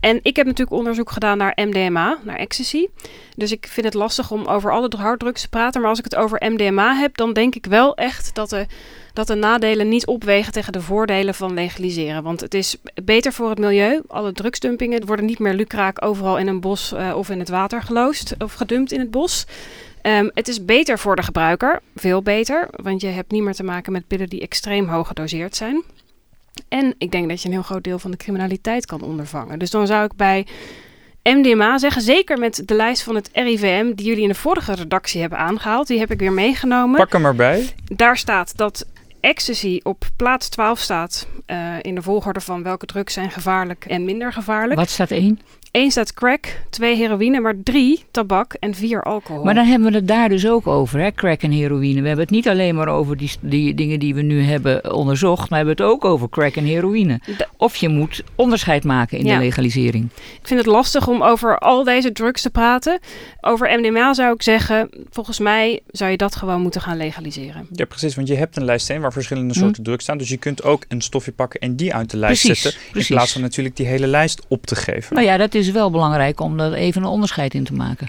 En 0.00 0.20
ik 0.22 0.36
heb 0.36 0.46
natuurlijk 0.46 0.76
onderzoek 0.76 1.10
gedaan 1.10 1.38
naar 1.38 1.52
MDMA, 1.54 2.18
naar 2.22 2.36
ecstasy. 2.36 2.86
Dus 3.36 3.52
ik 3.52 3.66
vind 3.66 3.86
het 3.86 3.94
lastig 3.94 4.30
om 4.30 4.44
over 4.44 4.72
alle 4.72 4.92
harddrugs 4.98 5.42
te 5.42 5.48
praten. 5.48 5.80
Maar 5.80 5.90
als 5.90 5.98
ik 5.98 6.04
het 6.04 6.16
over 6.16 6.50
MDMA 6.50 6.94
heb, 6.94 7.16
dan 7.16 7.32
denk 7.32 7.54
ik 7.54 7.66
wel 7.66 7.94
echt 7.94 8.34
dat 8.34 8.50
de, 8.50 8.66
dat 9.12 9.26
de 9.26 9.34
nadelen 9.34 9.88
niet 9.88 10.06
opwegen 10.06 10.52
tegen 10.52 10.72
de 10.72 10.80
voordelen 10.80 11.34
van 11.34 11.54
legaliseren. 11.54 12.22
Want 12.22 12.40
het 12.40 12.54
is 12.54 12.76
beter 13.04 13.32
voor 13.32 13.48
het 13.48 13.58
milieu. 13.58 14.00
Alle 14.08 14.32
drugsdumpingen 14.32 15.06
worden 15.06 15.26
niet 15.26 15.38
meer 15.38 15.54
lukraak 15.54 16.04
overal 16.04 16.38
in 16.38 16.46
een 16.46 16.60
bos 16.60 16.92
uh, 16.92 17.16
of 17.16 17.28
in 17.28 17.38
het 17.38 17.48
water 17.48 17.82
geloosd 17.82 18.34
of 18.38 18.52
gedumpt 18.52 18.92
in 18.92 19.00
het 19.00 19.10
bos. 19.10 19.46
Ehm, 20.02 20.28
het 20.34 20.48
is 20.48 20.64
beter 20.64 20.98
voor 20.98 21.16
de 21.16 21.22
gebruiker, 21.22 21.80
veel 21.94 22.22
beter, 22.22 22.68
want 22.70 23.00
je 23.00 23.06
hebt 23.06 23.30
niet 23.30 23.42
meer 23.42 23.54
te 23.54 23.62
maken 23.62 23.92
met 23.92 24.06
pillen 24.06 24.28
die 24.28 24.40
extreem 24.40 24.88
hoog 24.88 25.06
gedoseerd 25.06 25.56
zijn. 25.56 25.82
En 26.68 26.94
ik 26.98 27.10
denk 27.10 27.28
dat 27.28 27.42
je 27.42 27.48
een 27.48 27.54
heel 27.54 27.62
groot 27.62 27.84
deel 27.84 27.98
van 27.98 28.10
de 28.10 28.16
criminaliteit 28.16 28.86
kan 28.86 29.02
ondervangen. 29.02 29.58
Dus 29.58 29.70
dan 29.70 29.86
zou 29.86 30.04
ik 30.04 30.16
bij 30.16 30.46
MDMA 31.22 31.78
zeggen, 31.78 32.02
zeker 32.02 32.38
met 32.38 32.62
de 32.66 32.74
lijst 32.74 33.02
van 33.02 33.14
het 33.14 33.30
RIVM 33.32 33.92
die 33.94 34.06
jullie 34.06 34.22
in 34.22 34.28
de 34.28 34.34
vorige 34.34 34.74
redactie 34.74 35.20
hebben 35.20 35.38
aangehaald, 35.38 35.86
die 35.86 35.98
heb 35.98 36.10
ik 36.10 36.18
weer 36.18 36.32
meegenomen. 36.32 36.96
Pak 36.96 37.12
hem 37.12 37.24
erbij. 37.24 37.68
Daar 37.84 38.16
staat 38.16 38.56
dat 38.56 38.86
ecstasy 39.20 39.80
op 39.82 40.04
plaats 40.16 40.48
12 40.48 40.78
staat 40.78 41.26
eh, 41.46 41.76
in 41.82 41.94
de 41.94 42.02
volgorde 42.02 42.40
van 42.40 42.62
welke 42.62 42.86
drugs 42.86 43.14
zijn 43.14 43.30
gevaarlijk 43.30 43.84
en 43.84 44.04
minder 44.04 44.32
gevaarlijk. 44.32 44.78
Wat 44.78 44.90
staat 44.90 45.10
1? 45.10 45.40
Eén 45.72 45.90
staat 45.90 46.14
crack, 46.14 46.46
twee 46.70 46.96
heroïne, 46.96 47.40
maar 47.40 47.54
drie 47.62 48.04
tabak 48.10 48.52
en 48.52 48.74
vier 48.74 49.02
alcohol. 49.02 49.44
Maar 49.44 49.54
dan 49.54 49.66
hebben 49.66 49.90
we 49.90 49.96
het 49.96 50.08
daar 50.08 50.28
dus 50.28 50.48
ook 50.48 50.66
over, 50.66 51.00
hè? 51.00 51.12
crack 51.12 51.42
en 51.42 51.50
heroïne. 51.50 52.00
We 52.00 52.06
hebben 52.06 52.24
het 52.24 52.34
niet 52.34 52.48
alleen 52.48 52.74
maar 52.74 52.88
over 52.88 53.16
die, 53.16 53.30
die 53.40 53.74
dingen 53.74 53.98
die 53.98 54.14
we 54.14 54.22
nu 54.22 54.42
hebben 54.42 54.94
onderzocht, 54.94 55.50
maar 55.50 55.60
we 55.60 55.66
hebben 55.66 55.86
het 55.86 55.94
ook 55.94 56.04
over 56.04 56.28
crack 56.28 56.54
en 56.54 56.64
heroïne. 56.64 57.20
Of 57.56 57.76
je 57.76 57.88
moet 57.88 58.24
onderscheid 58.34 58.84
maken 58.84 59.18
in 59.18 59.24
de 59.24 59.38
legalisering. 59.38 60.08
Ik 60.14 60.46
vind 60.46 60.60
het 60.60 60.68
lastig 60.68 61.08
om 61.08 61.22
over 61.22 61.58
al 61.58 61.84
deze 61.84 62.12
drugs 62.12 62.42
te 62.42 62.50
praten. 62.50 62.98
Over 63.40 63.78
MDMA 63.78 64.14
zou 64.14 64.34
ik 64.34 64.42
zeggen, 64.42 64.90
volgens 65.10 65.38
mij 65.38 65.80
zou 65.90 66.10
je 66.10 66.16
dat 66.16 66.36
gewoon 66.36 66.60
moeten 66.60 66.80
gaan 66.80 66.96
legaliseren. 66.96 67.66
Ja, 67.72 67.84
precies, 67.84 68.14
want 68.14 68.28
je 68.28 68.34
hebt 68.34 68.56
een 68.56 68.64
lijst 68.64 68.98
waar 68.98 69.12
verschillende 69.12 69.54
hm. 69.54 69.60
soorten 69.60 69.82
drugs 69.82 70.02
staan. 70.02 70.18
Dus 70.18 70.28
je 70.28 70.36
kunt 70.36 70.62
ook 70.62 70.84
een 70.88 71.00
stofje 71.00 71.32
pakken 71.32 71.60
en 71.60 71.76
die 71.76 71.94
uit 71.94 72.10
de 72.10 72.16
lijst 72.16 72.42
zetten. 72.42 72.72
In 72.92 73.04
plaats 73.06 73.32
van 73.32 73.40
natuurlijk 73.40 73.76
die 73.76 73.86
hele 73.86 74.06
lijst 74.06 74.42
op 74.48 74.66
te 74.66 74.74
geven. 74.74 75.14
Nou 75.14 75.26
ja, 75.26 75.36
dat 75.36 75.54
is 75.54 75.61
is 75.66 75.70
wel 75.70 75.90
belangrijk 75.90 76.40
om 76.40 76.60
er 76.60 76.72
even 76.72 77.02
een 77.02 77.08
onderscheid 77.08 77.54
in 77.54 77.64
te 77.64 77.72
maken. 77.72 78.08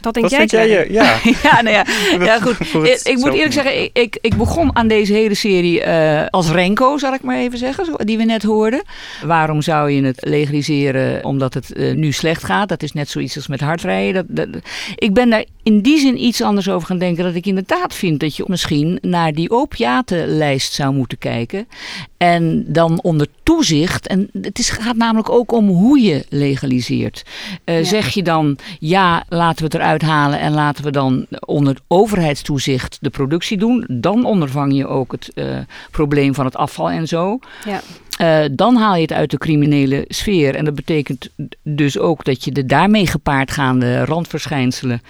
Dat 0.00 0.14
denk 0.14 0.28
jij, 0.28 0.46
jij 0.46 0.90
ja. 0.90 1.18
ja, 1.42 1.62
nou 1.62 1.76
ja, 1.76 1.84
ja 2.26 2.40
goed. 2.40 2.60
Ik, 2.60 3.00
ik 3.02 3.16
moet 3.16 3.32
eerlijk 3.32 3.52
zeggen, 3.52 3.82
ik, 3.82 3.90
ik, 3.92 4.18
ik, 4.20 4.36
begon 4.36 4.76
aan 4.76 4.88
deze 4.88 5.12
hele 5.12 5.34
serie 5.34 5.84
uh, 5.84 6.26
als 6.30 6.50
Renko, 6.50 6.98
zal 6.98 7.14
ik 7.14 7.22
maar 7.22 7.36
even 7.36 7.58
zeggen, 7.58 8.06
die 8.06 8.16
we 8.16 8.24
net 8.24 8.42
hoorden. 8.42 8.82
Waarom 9.24 9.62
zou 9.62 9.90
je 9.90 10.02
het 10.02 10.18
legaliseren 10.20 11.24
omdat 11.24 11.54
het 11.54 11.70
uh, 11.76 11.94
nu 11.94 12.12
slecht 12.12 12.44
gaat? 12.44 12.68
Dat 12.68 12.82
is 12.82 12.92
net 12.92 13.08
zoiets 13.08 13.36
als 13.36 13.46
met 13.46 13.60
hardrijden. 13.60 14.26
Dat, 14.28 14.52
dat, 14.52 14.62
ik 14.94 15.14
ben 15.14 15.30
daar 15.30 15.44
in 15.62 15.80
die 15.80 15.98
zin 15.98 16.24
iets 16.24 16.42
anders 16.42 16.68
over 16.68 16.86
gaan 16.86 16.98
denken. 16.98 17.24
Dat 17.24 17.34
ik 17.34 17.46
inderdaad 17.46 17.94
vind 17.94 18.20
dat 18.20 18.36
je 18.36 18.44
misschien 18.46 18.98
naar 19.02 19.32
die 19.32 19.50
opiatenlijst 19.50 20.72
zou 20.72 20.94
moeten 20.94 21.18
kijken. 21.18 21.68
En 22.16 22.64
dan 22.68 23.00
onder 23.02 23.26
toezicht. 23.42 24.06
En 24.06 24.28
het 24.42 24.58
is, 24.58 24.70
gaat 24.70 24.96
namelijk 24.96 25.30
ook 25.30 25.52
om 25.52 25.68
hoe 25.68 26.00
je 26.00 26.24
legaliseert. 26.28 27.24
Uh, 27.64 27.78
ja. 27.78 27.84
Zeg 27.84 28.08
je 28.08 28.22
dan, 28.22 28.58
ja, 28.78 29.24
laten 29.28 29.58
we 29.58 29.64
het 29.64 29.74
eruit 29.74 29.85
halen 29.94 30.40
en 30.40 30.52
laten 30.52 30.84
we 30.84 30.90
dan 30.90 31.26
onder 31.40 31.76
overheidstoezicht 31.88 32.98
de 33.00 33.10
productie 33.10 33.58
doen. 33.58 33.84
Dan 33.88 34.24
ondervang 34.24 34.76
je 34.76 34.86
ook 34.86 35.12
het 35.12 35.30
uh, 35.34 35.58
probleem 35.90 36.34
van 36.34 36.44
het 36.44 36.56
afval 36.56 36.90
en 36.90 37.08
zo. 37.08 37.38
Ja. 37.64 37.80
Uh, 38.20 38.48
dan 38.52 38.76
haal 38.76 38.94
je 38.94 39.00
het 39.00 39.12
uit 39.12 39.30
de 39.30 39.38
criminele 39.38 40.04
sfeer. 40.08 40.54
En 40.54 40.64
dat 40.64 40.74
betekent 40.74 41.28
dus 41.62 41.98
ook 41.98 42.24
dat 42.24 42.44
je 42.44 42.52
de 42.52 42.66
daarmee 42.66 43.06
gepaard 43.06 43.50
gaande 43.50 44.04
randverschijnselen, 44.04 45.02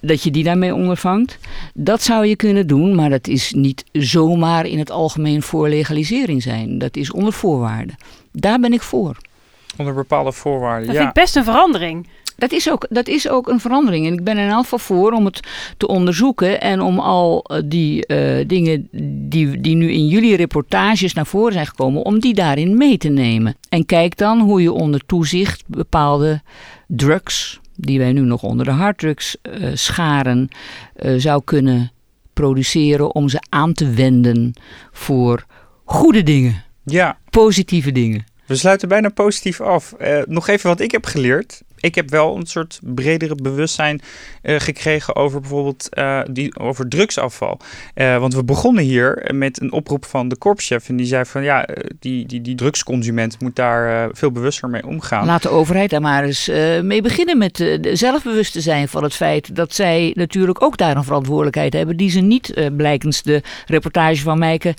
dat 0.00 0.22
je 0.22 0.30
die 0.30 0.44
daarmee 0.44 0.74
ondervangt. 0.74 1.38
Dat 1.74 2.02
zou 2.02 2.26
je 2.26 2.36
kunnen 2.36 2.66
doen, 2.66 2.94
maar 2.94 3.10
dat 3.10 3.28
is 3.28 3.52
niet 3.52 3.84
zomaar 3.92 4.66
in 4.66 4.78
het 4.78 4.90
algemeen 4.90 5.42
voor 5.42 5.68
legalisering 5.68 6.42
zijn. 6.42 6.78
Dat 6.78 6.96
is 6.96 7.12
onder 7.12 7.32
voorwaarden. 7.32 7.96
Daar 8.32 8.60
ben 8.60 8.72
ik 8.72 8.82
voor. 8.82 9.16
Onder 9.76 9.94
bepaalde 9.94 10.32
voorwaarden, 10.32 10.86
dat 10.86 10.94
ja. 10.94 11.00
vind 11.00 11.16
ik 11.16 11.22
best 11.22 11.36
een 11.36 11.44
verandering. 11.44 12.08
Dat 12.40 12.52
is, 12.52 12.70
ook, 12.70 12.86
dat 12.88 13.08
is 13.08 13.28
ook 13.28 13.48
een 13.48 13.60
verandering. 13.60 14.06
En 14.06 14.12
ik 14.12 14.24
ben 14.24 14.36
er 14.36 14.44
in 14.44 14.50
elk 14.50 14.62
geval 14.62 14.78
voor 14.78 15.12
om 15.12 15.24
het 15.24 15.40
te 15.76 15.86
onderzoeken. 15.86 16.60
En 16.60 16.80
om 16.80 16.98
al 16.98 17.44
die 17.64 18.04
uh, 18.06 18.44
dingen 18.46 18.88
die, 19.28 19.60
die 19.60 19.74
nu 19.74 19.92
in 19.92 20.06
jullie 20.06 20.36
reportages 20.36 21.14
naar 21.14 21.26
voren 21.26 21.52
zijn 21.52 21.66
gekomen, 21.66 22.02
om 22.02 22.20
die 22.20 22.34
daarin 22.34 22.76
mee 22.76 22.98
te 22.98 23.08
nemen. 23.08 23.54
En 23.68 23.86
kijk 23.86 24.16
dan 24.16 24.40
hoe 24.40 24.62
je 24.62 24.72
onder 24.72 25.00
toezicht 25.06 25.62
bepaalde 25.66 26.42
drugs, 26.86 27.60
die 27.76 27.98
wij 27.98 28.12
nu 28.12 28.20
nog 28.20 28.42
onder 28.42 28.64
de 28.64 28.70
harddrugs 28.70 29.36
uh, 29.42 29.70
scharen, 29.74 30.48
uh, 31.02 31.14
zou 31.18 31.42
kunnen 31.44 31.92
produceren 32.32 33.14
om 33.14 33.28
ze 33.28 33.38
aan 33.48 33.72
te 33.72 33.90
wenden 33.90 34.52
voor 34.92 35.46
goede 35.84 36.22
dingen. 36.22 36.64
Ja. 36.84 37.18
Positieve 37.30 37.92
dingen. 37.92 38.24
We 38.46 38.56
sluiten 38.56 38.88
bijna 38.88 39.08
positief 39.08 39.60
af. 39.60 39.94
Uh, 40.00 40.18
nog 40.26 40.48
even 40.48 40.68
wat 40.68 40.80
ik 40.80 40.90
heb 40.90 41.04
geleerd. 41.04 41.62
Ik 41.80 41.94
heb 41.94 42.10
wel 42.10 42.36
een 42.36 42.46
soort 42.46 42.80
bredere 42.82 43.34
bewustzijn 43.34 44.00
uh, 44.42 44.60
gekregen 44.60 45.16
over 45.16 45.40
bijvoorbeeld 45.40 45.88
uh, 45.98 46.20
die, 46.30 46.58
over 46.58 46.88
drugsafval. 46.88 47.58
want 47.94 48.34
we 48.34 48.44
begonnen 48.44 48.84
hier 48.84 49.30
met 49.34 49.60
een 49.60 49.72
oproep 49.72 50.04
van 50.04 50.28
de 50.28 50.36
korpschef. 50.36 50.88
En 50.88 50.96
die 50.96 51.06
zei 51.06 51.24
van 51.24 51.42
ja, 51.42 51.68
die, 51.98 52.26
die, 52.26 52.40
die 52.40 52.54
drugsconsument 52.54 53.40
moet 53.40 53.56
daar 53.56 54.10
veel 54.12 54.30
bewuster 54.30 54.68
mee 54.68 54.86
omgaan. 54.86 55.26
Laat 55.26 55.42
de 55.42 55.48
overheid 55.48 55.90
daar 55.90 56.00
maar 56.00 56.24
eens 56.24 56.46
mee 56.82 57.02
beginnen 57.02 57.38
met 57.38 57.78
zelfbewust 57.92 58.52
te 58.52 58.60
zijn 58.60 58.88
van 58.88 59.02
het 59.02 59.14
feit 59.14 59.56
dat 59.56 59.74
zij 59.74 60.12
natuurlijk 60.14 60.62
ook 60.62 60.76
daar 60.76 60.96
een 60.96 61.04
verantwoordelijkheid 61.04 61.72
hebben. 61.72 61.96
Die 61.96 62.10
ze 62.10 62.20
niet, 62.20 62.70
blijkens 62.76 63.22
de 63.22 63.42
reportage 63.66 64.22
van 64.22 64.38
Meike, 64.38 64.74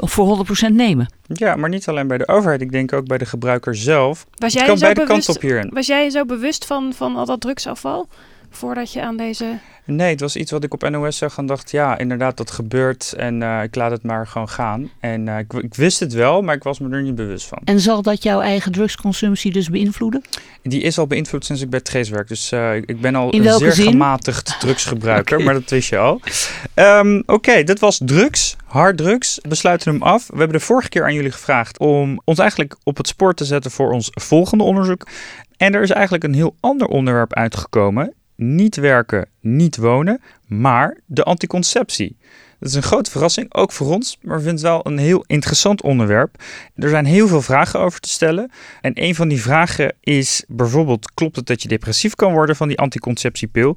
voor 0.00 0.46
100% 0.70 0.72
nemen. 0.72 1.08
Ja, 1.32 1.56
maar 1.56 1.68
niet 1.68 1.88
alleen 1.88 2.06
bij 2.06 2.18
de 2.18 2.28
overheid. 2.28 2.60
Ik 2.60 2.72
denk 2.72 2.92
ook 2.92 3.06
bij 3.06 3.18
de 3.18 3.26
gebruiker 3.26 3.76
zelf. 3.76 4.26
Was 4.38 4.52
jij 4.52 4.62
het 4.62 4.70
kan 4.70 4.80
beide 4.80 5.00
bewust, 5.00 5.26
kanten 5.26 5.42
op 5.42 5.50
hierin. 5.50 5.70
Was 5.74 5.86
jij 5.86 6.10
zo 6.10 6.24
bewust 6.24 6.66
van, 6.66 6.92
van 6.94 7.16
al 7.16 7.26
dat 7.26 7.40
drugsafval? 7.40 8.08
Voordat 8.54 8.92
je 8.92 9.02
aan 9.02 9.16
deze... 9.16 9.58
Nee, 9.84 10.10
het 10.10 10.20
was 10.20 10.36
iets 10.36 10.50
wat 10.50 10.64
ik 10.64 10.74
op 10.74 10.88
NOS 10.88 11.16
zag 11.16 11.38
en 11.38 11.46
dacht, 11.46 11.70
ja, 11.70 11.98
inderdaad, 11.98 12.36
dat 12.36 12.50
gebeurt. 12.50 13.12
En 13.12 13.40
uh, 13.40 13.62
ik 13.62 13.74
laat 13.74 13.90
het 13.90 14.02
maar 14.02 14.26
gewoon 14.26 14.48
gaan. 14.48 14.90
En 15.00 15.26
uh, 15.26 15.38
ik, 15.38 15.52
ik, 15.52 15.74
wist 15.74 16.00
het 16.00 16.12
wel, 16.12 16.42
maar 16.42 16.54
ik 16.54 16.62
was 16.62 16.78
me 16.78 16.90
er 16.90 17.02
niet 17.02 17.14
bewust 17.14 17.46
van. 17.46 17.58
En 17.64 17.80
zal 17.80 18.02
dat 18.02 18.22
jouw 18.22 18.40
eigen 18.40 18.72
drugsconsumptie 18.72 19.52
dus 19.52 19.68
beïnvloeden? 19.68 20.22
Die 20.62 20.80
is 20.80 20.98
al 20.98 21.06
beïnvloed 21.06 21.44
sinds 21.44 21.62
ik 21.62 21.70
bij 21.70 21.80
Trace 21.80 22.12
werk. 22.12 22.28
Dus 22.28 22.52
uh, 22.52 22.74
ik 22.74 23.00
ben 23.00 23.14
al 23.14 23.30
In 23.30 23.46
een 23.46 23.58
zeer 23.58 23.72
zin? 23.72 23.90
gematigd 23.90 24.60
drugsgebruiker, 24.60 25.34
okay. 25.34 25.46
maar 25.46 25.54
dat 25.54 25.70
wist 25.70 25.88
je 25.88 25.98
al. 25.98 26.20
Um, 26.74 27.18
Oké, 27.18 27.32
okay, 27.32 27.64
dit 27.64 27.78
was 27.80 28.00
drugs, 28.04 28.56
harddrugs. 28.64 29.38
We 29.42 29.54
sluiten 29.54 29.92
hem 29.92 30.02
af. 30.02 30.26
We 30.26 30.38
hebben 30.38 30.58
de 30.58 30.64
vorige 30.64 30.88
keer 30.88 31.04
aan 31.04 31.14
jullie 31.14 31.32
gevraagd 31.32 31.78
om 31.78 32.20
ons 32.24 32.38
eigenlijk 32.38 32.76
op 32.82 32.96
het 32.96 33.08
spoor 33.08 33.34
te 33.34 33.44
zetten 33.44 33.70
voor 33.70 33.92
ons 33.92 34.08
volgende 34.10 34.64
onderzoek. 34.64 35.06
En 35.56 35.74
er 35.74 35.82
is 35.82 35.90
eigenlijk 35.90 36.24
een 36.24 36.34
heel 36.34 36.56
ander 36.60 36.86
onderwerp 36.86 37.34
uitgekomen 37.34 38.14
niet 38.36 38.76
werken, 38.76 39.28
niet 39.40 39.76
wonen, 39.76 40.20
maar 40.46 40.98
de 41.06 41.22
anticonceptie. 41.22 42.16
Dat 42.58 42.70
is 42.70 42.76
een 42.76 42.82
grote 42.82 43.10
verrassing, 43.10 43.54
ook 43.54 43.72
voor 43.72 43.90
ons, 43.90 44.18
maar 44.22 44.36
we 44.36 44.42
vinden 44.42 44.64
het 44.64 44.72
wel 44.72 44.92
een 44.92 44.98
heel 44.98 45.24
interessant 45.26 45.82
onderwerp. 45.82 46.42
Er 46.74 46.88
zijn 46.88 47.04
heel 47.04 47.28
veel 47.28 47.42
vragen 47.42 47.80
over 47.80 48.00
te 48.00 48.08
stellen. 48.08 48.50
En 48.80 48.92
een 48.94 49.14
van 49.14 49.28
die 49.28 49.42
vragen 49.42 49.94
is 50.00 50.44
bijvoorbeeld: 50.48 51.12
klopt 51.14 51.36
het 51.36 51.46
dat 51.46 51.62
je 51.62 51.68
depressief 51.68 52.14
kan 52.14 52.32
worden 52.32 52.56
van 52.56 52.68
die 52.68 52.78
anticonceptiepil? 52.78 53.76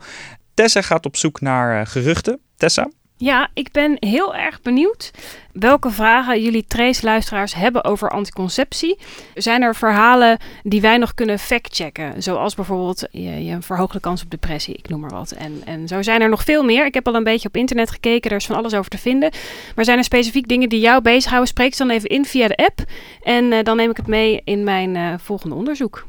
Tessa 0.53 0.81
gaat 0.81 1.05
op 1.05 1.15
zoek 1.15 1.41
naar 1.41 1.79
uh, 1.79 1.87
geruchten. 1.87 2.39
Tessa? 2.57 2.89
Ja, 3.17 3.49
ik 3.53 3.71
ben 3.71 3.97
heel 3.99 4.35
erg 4.35 4.61
benieuwd 4.61 5.11
welke 5.51 5.89
vragen 5.89 6.41
jullie 6.41 6.65
Trace-luisteraars 6.67 7.53
hebben 7.53 7.83
over 7.83 8.09
anticonceptie. 8.09 8.97
Zijn 9.33 9.61
er 9.61 9.75
verhalen 9.75 10.37
die 10.63 10.81
wij 10.81 10.97
nog 10.97 11.13
kunnen 11.13 11.39
factchecken? 11.39 12.23
Zoals 12.23 12.55
bijvoorbeeld 12.55 13.07
je, 13.11 13.45
je 13.45 13.57
verhoogt 13.61 13.93
de 13.93 13.99
kans 13.99 14.23
op 14.23 14.31
depressie, 14.31 14.75
ik 14.75 14.89
noem 14.89 14.99
maar 14.99 15.09
wat. 15.09 15.31
En, 15.31 15.61
en 15.65 15.87
zo 15.87 16.01
zijn 16.01 16.21
er 16.21 16.29
nog 16.29 16.43
veel 16.43 16.63
meer. 16.63 16.85
Ik 16.85 16.93
heb 16.93 17.07
al 17.07 17.15
een 17.15 17.23
beetje 17.23 17.47
op 17.47 17.55
internet 17.55 17.91
gekeken, 17.91 18.29
er 18.31 18.37
is 18.37 18.45
van 18.45 18.55
alles 18.55 18.73
over 18.73 18.91
te 18.91 18.97
vinden. 18.97 19.31
Maar 19.75 19.85
zijn 19.85 19.97
er 19.97 20.03
specifiek 20.03 20.47
dingen 20.47 20.69
die 20.69 20.79
jou 20.79 21.01
bezighouden? 21.01 21.49
Spreek 21.49 21.73
ze 21.73 21.85
dan 21.85 21.95
even 21.95 22.09
in 22.09 22.25
via 22.25 22.47
de 22.47 22.55
app. 22.55 22.83
En 23.21 23.43
uh, 23.51 23.63
dan 23.63 23.77
neem 23.77 23.89
ik 23.89 23.97
het 23.97 24.07
mee 24.07 24.41
in 24.43 24.63
mijn 24.63 24.95
uh, 24.95 25.13
volgende 25.17 25.55
onderzoek. 25.55 26.05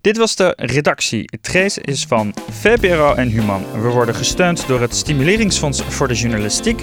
Dit 0.00 0.16
was 0.16 0.36
de 0.36 0.52
redactie. 0.56 1.38
Trace 1.40 1.80
is 1.80 2.04
van 2.04 2.34
VPRO 2.50 3.14
en 3.14 3.28
Human. 3.28 3.64
We 3.72 3.88
worden 3.88 4.14
gesteund 4.14 4.66
door 4.66 4.80
het 4.80 4.94
Stimuleringsfonds 4.94 5.82
voor 5.82 6.08
de 6.08 6.14
Journalistiek. 6.14 6.82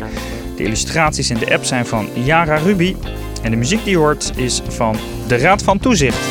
De 0.55 0.63
illustraties 0.63 1.29
in 1.29 1.37
de 1.37 1.53
app 1.53 1.63
zijn 1.63 1.85
van 1.85 2.09
Yara 2.23 2.55
Ruby. 2.55 2.95
En 3.43 3.51
de 3.51 3.57
muziek 3.57 3.83
die 3.83 3.91
je 3.91 3.97
hoort 3.97 4.37
is 4.37 4.61
van 4.67 4.97
de 5.27 5.37
Raad 5.37 5.63
van 5.63 5.79
Toezicht. 5.79 6.27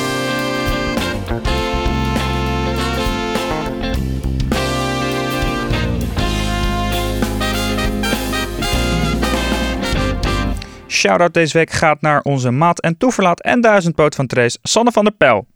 Shoutout 10.89 11.35
deze 11.35 11.59
week 11.59 11.71
gaat 11.71 12.01
naar 12.01 12.21
onze 12.23 12.51
maat 12.51 12.81
en 12.81 12.97
toeverlaat 12.97 13.41
en 13.41 13.61
duizendpoot 13.61 14.15
van 14.15 14.27
Trace, 14.27 14.59
Sanne 14.63 14.93
van 14.93 15.05
der 15.05 15.15
Pel. 15.15 15.47